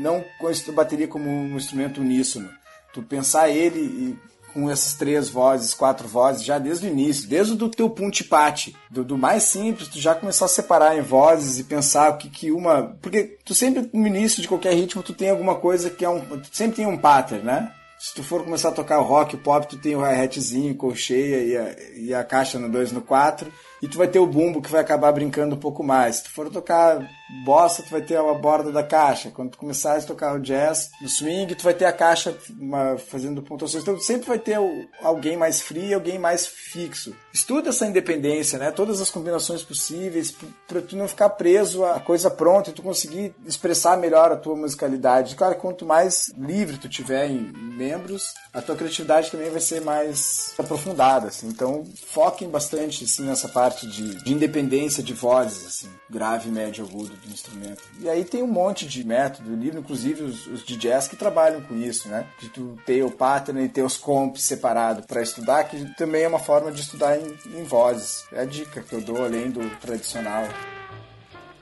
[0.00, 2.48] não com a bateria como um instrumento uníssono.
[2.92, 4.18] Tu pensar ele e,
[4.52, 9.04] com essas três vozes, quatro vozes, já desde o início, desde o teu puntipate, do,
[9.04, 12.50] do mais simples, tu já começar a separar em vozes e pensar o que que
[12.50, 12.96] uma...
[13.00, 16.20] Porque tu sempre, no início de qualquer ritmo, tu tem alguma coisa que é um...
[16.20, 17.72] Tu sempre tem um pattern, né?
[17.98, 21.76] Se tu for começar a tocar rock, pop, tu tem o hi-hatzinho, colcheia e a,
[21.96, 23.50] e a caixa no 2 no 4.
[23.82, 26.16] E tu vai ter o bumbo que vai acabar brincando um pouco mais.
[26.16, 27.08] Se tu for tocar
[27.44, 29.30] bossa, tu vai ter a borda da caixa.
[29.30, 32.96] Quando tu começar a tocar o jazz, no swing, tu vai ter a caixa uma,
[32.98, 33.82] fazendo pontuações.
[33.82, 37.14] Então tu sempre vai ter o, alguém mais frio e alguém mais fixo.
[37.32, 38.70] Estuda essa independência, né?
[38.70, 40.34] Todas as combinações possíveis
[40.66, 44.56] para tu não ficar preso à coisa pronta e tu conseguir expressar melhor a tua
[44.56, 45.36] musicalidade.
[45.36, 50.54] Claro, quanto mais livre tu tiver em membros, a tua criatividade também vai ser mais
[50.58, 51.48] aprofundada, assim.
[51.48, 57.14] Então, foquem bastante assim nessa parte de, de independência de vozes, assim, grave, médio, agudo
[57.14, 57.82] do instrumento.
[58.00, 61.76] E aí tem um monte de método, livro, inclusive os, os jazz que trabalham com
[61.76, 62.26] isso, né?
[62.40, 66.28] De tu ter o pattern e ter os comps separados para estudar, que também é
[66.28, 68.24] uma forma de estudar em, em vozes.
[68.32, 70.44] É a dica que eu dou além do tradicional.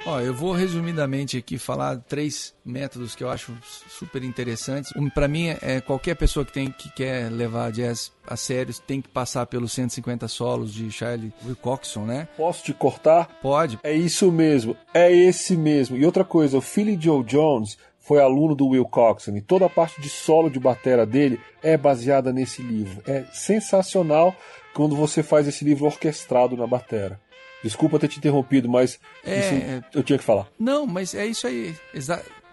[0.07, 3.53] Ó, eu vou resumidamente aqui falar três métodos que eu acho
[3.89, 4.93] super interessantes.
[4.95, 9.03] Um, para mim, é qualquer pessoa que tem que quer levar jazz a sério tem
[9.03, 12.29] que passar pelos 150 solos de Charlie Wilcoxon, né?
[12.37, 13.27] Posso te cortar?
[13.43, 13.81] Pode.
[13.83, 15.97] É isso mesmo, é esse mesmo.
[15.97, 19.71] E outra coisa, o Philly Joe Jones foi aluno do Will Coxon e toda a
[19.71, 23.03] parte de solo de batera dele é baseada nesse livro.
[23.05, 24.33] É sensacional
[24.73, 27.21] quando você faz esse livro orquestrado na batera.
[27.67, 29.85] Desculpa ter te interrompido, mas É, isso é.
[29.95, 30.47] eu tinha que falar.
[30.59, 31.75] Não, mas é isso aí.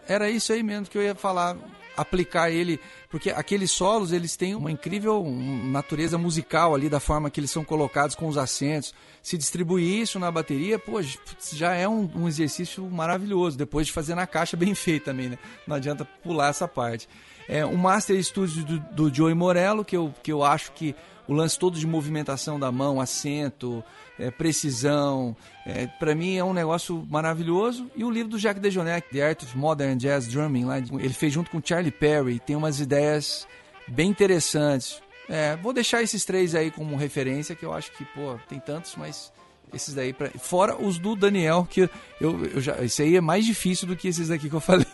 [0.07, 1.56] Era isso aí mesmo que eu ia falar.
[1.95, 5.23] Aplicar ele, porque aqueles solos eles têm uma incrível
[5.65, 8.95] natureza musical ali da forma que eles são colocados com os acentos.
[9.22, 10.99] Se distribuir isso na bateria, pô,
[11.53, 13.56] já é um, um exercício maravilhoso.
[13.60, 15.38] Depois de fazer na caixa bem feito também, né?
[15.68, 17.07] Não adianta pular essa parte.
[17.48, 20.95] É um Master Studio do, do Joey Morello, que eu, que eu acho que
[21.27, 23.84] o lance todo de movimentação da mão, acento,
[24.19, 25.35] é, precisão,
[25.65, 27.90] é, para mim é um negócio maravilhoso.
[27.95, 31.34] E o livro do Jacques Dejonet, The Art of Modern Jazz Drumming, lá, ele fez
[31.34, 33.48] junto com Charlie Perry, tem umas ideias
[33.88, 35.02] bem interessantes.
[35.30, 38.95] É, vou deixar esses três aí como referência, que eu acho que, pô, tem tantos,
[38.98, 39.31] mas
[39.73, 40.30] esses daí, pra...
[40.30, 41.90] fora os do Daniel, que
[42.22, 44.85] eu, eu já, esse aí é mais difícil do que esses aqui que eu falei.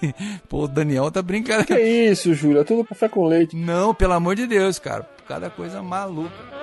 [0.47, 1.65] Pô, o Daniel tá brincando.
[1.65, 2.61] Que isso, Júlio?
[2.61, 3.55] É tudo café com leite.
[3.55, 5.07] Não, pelo amor de Deus, cara.
[5.27, 6.58] Cada coisa maluca.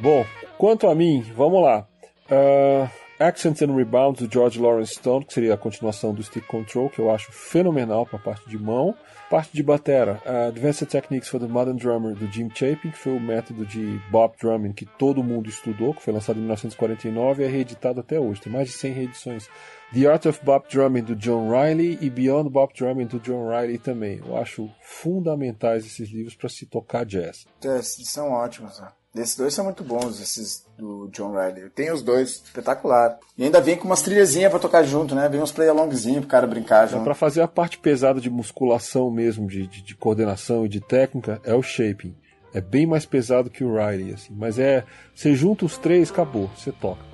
[0.00, 0.24] Bom,
[0.56, 1.86] quanto a mim, vamos lá.
[2.30, 2.88] Uh,
[3.22, 7.00] Accents and Rebounds do George Lawrence Stone, que seria a continuação do Stick Control, que
[7.00, 8.94] eu acho fenomenal para a parte de mão.
[9.28, 13.12] Parte de batera, uh, Advanced Techniques for the Modern Drummer do Jim Chapin, que foi
[13.12, 17.46] o método de bop drumming que todo mundo estudou, que foi lançado em 1949 e
[17.46, 18.40] é reeditado até hoje.
[18.40, 19.50] Tem mais de 100 reedições.
[19.92, 23.76] The Art of Bop Drumming do John Riley e Beyond Bop Drumming do John Riley
[23.76, 24.18] também.
[24.26, 27.46] Eu acho fundamentais esses livros para se tocar jazz.
[27.62, 28.88] É, são ótimos, né?
[29.14, 31.68] Esses dois são muito bons, esses do John Riley.
[31.70, 33.18] Tem os dois, espetacular.
[33.36, 35.28] E ainda vem com umas trilhazinhas pra tocar junto, né?
[35.28, 37.02] Vem uns play alongzinhos pro cara brincar junto.
[37.02, 41.40] Para fazer a parte pesada de musculação mesmo, de, de, de coordenação e de técnica,
[41.44, 42.16] é o shaping.
[42.54, 44.32] É bem mais pesado que o Riley, assim.
[44.32, 44.84] Mas é.
[45.12, 47.10] Você junta os três, acabou, você toca.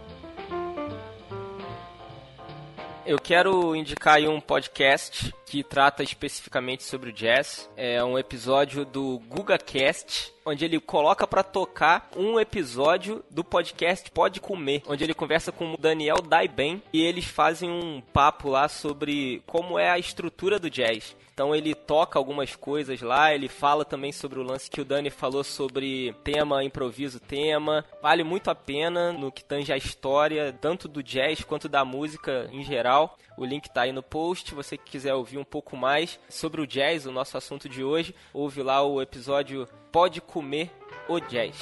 [3.07, 7.71] Eu quero indicar aí um podcast que trata especificamente sobre o jazz.
[7.77, 14.41] É um episódio do GugaCast, onde ele coloca pra tocar um episódio do podcast Pode
[14.41, 19.43] Comer, onde ele conversa com o Daniel Daiben e eles fazem um papo lá sobre
[19.45, 21.17] como é a estrutura do jazz.
[21.37, 25.11] Então ele toca algumas coisas lá, ele fala também sobre o lance que o Dani
[25.11, 27.85] falou sobre tema, improviso, tema.
[28.01, 32.49] Vale muito a pena no que tange a história, tanto do jazz quanto da música
[32.51, 33.19] em geral.
[33.37, 34.55] O link tá aí no post.
[34.55, 38.15] Você que quiser ouvir um pouco mais sobre o jazz, o nosso assunto de hoje,
[38.33, 40.71] ouve lá o episódio Pode Comer
[41.09, 41.57] o Jazz.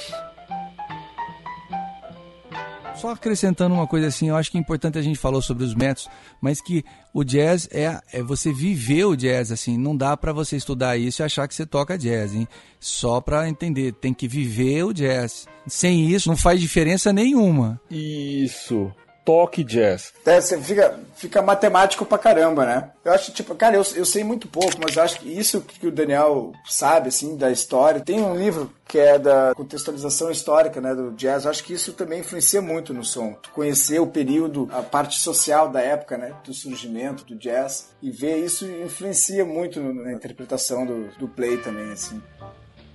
[2.96, 5.72] Só acrescentando uma coisa assim, eu acho que é importante a gente falou sobre os
[5.72, 6.08] métodos,
[6.40, 10.56] mas que o jazz é, é você viver o jazz assim, não dá pra você
[10.56, 12.48] estudar isso e achar que você toca jazz, hein?
[12.80, 15.46] Só pra entender, tem que viver o jazz.
[15.68, 17.80] Sem isso não faz diferença nenhuma.
[17.88, 18.92] Isso.
[19.24, 20.12] Toque jazz.
[20.26, 22.90] É, você fica, fica matemático pra caramba, né?
[23.04, 25.86] Eu acho, tipo, cara, eu, eu sei muito pouco, mas eu acho que isso que
[25.86, 28.00] o Daniel sabe, assim, da história.
[28.00, 31.44] Tem um livro que é da contextualização histórica, né, do jazz.
[31.44, 33.36] Eu acho que isso também influencia muito no som.
[33.52, 37.88] Conhecer o período, a parte social da época, né, do surgimento do jazz.
[38.02, 42.22] E ver isso influencia muito na interpretação do, do play também, assim.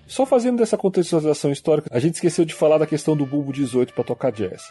[0.09, 3.93] Só fazendo dessa contextualização histórica, a gente esqueceu de falar da questão do bumbo 18
[3.93, 4.63] para tocar jazz.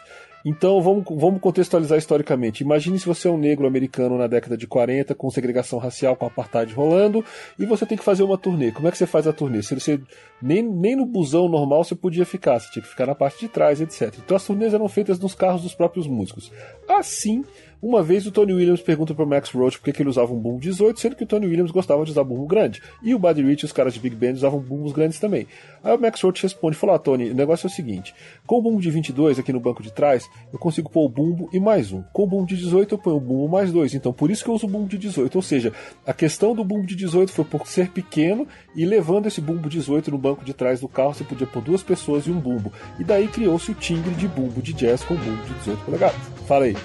[0.45, 2.61] Então vamos, vamos contextualizar historicamente.
[2.61, 6.25] Imagine se você é um negro americano na década de 40, com segregação racial, com
[6.25, 7.23] apartheid rolando,
[7.57, 8.73] e você tem que fazer uma turnê.
[8.73, 9.63] Como é que você faz a turnê?
[9.63, 10.01] Se você,
[10.41, 13.47] nem, nem no busão normal você podia ficar, você tinha que ficar na parte de
[13.47, 14.13] trás, etc.
[14.17, 16.51] Então as turnês eram feitas nos carros dos próprios músicos.
[16.85, 17.45] Assim,
[17.81, 20.59] uma vez o Tony Williams pergunta para Max Roach por que, ele usava um bumbo
[20.59, 22.81] 18, sendo que o Tony Williams gostava de usar bumbo grande.
[23.01, 25.47] E o Buddy Rich e os caras de Big Band usavam bumbos grandes também.
[25.81, 28.13] Aí o Max Roach responde, falou, ah, Tony, o negócio é o seguinte,
[28.45, 31.49] com o bumbo de 22 aqui no banco de trás, eu consigo pôr o bumbo
[31.53, 32.01] e mais um.
[32.11, 34.49] Com o bumbo de 18 eu ponho o bumbo mais dois, então por isso que
[34.49, 35.33] eu uso o bumbo de 18.
[35.35, 35.71] Ou seja,
[36.05, 38.45] a questão do bumbo de 18 foi por ser pequeno
[38.75, 41.81] e levando esse bumbo 18 no banco de trás do carro, você podia pôr duas
[41.81, 42.73] pessoas e um bumbo.
[42.99, 46.19] E daí criou-se o timbre de bumbo de jazz com bumbo de 18 polegadas.
[46.45, 46.75] Fala aí.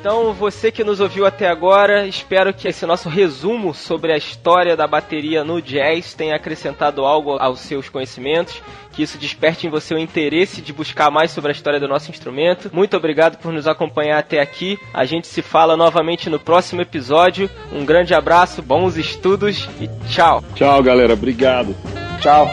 [0.00, 4.74] Então, você que nos ouviu até agora, espero que esse nosso resumo sobre a história
[4.74, 8.62] da bateria no jazz tenha acrescentado algo aos seus conhecimentos,
[8.92, 12.10] que isso desperte em você o interesse de buscar mais sobre a história do nosso
[12.10, 12.70] instrumento.
[12.72, 14.78] Muito obrigado por nos acompanhar até aqui.
[14.94, 17.50] A gente se fala novamente no próximo episódio.
[17.70, 20.42] Um grande abraço, bons estudos e tchau.
[20.54, 21.12] Tchau, galera.
[21.12, 21.76] Obrigado.
[22.22, 22.50] Tchau.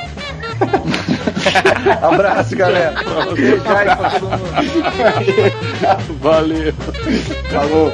[2.02, 2.96] Abraço, galera.
[3.36, 4.12] Beijar pra.
[6.22, 6.74] Valeu.
[7.52, 7.94] Falou.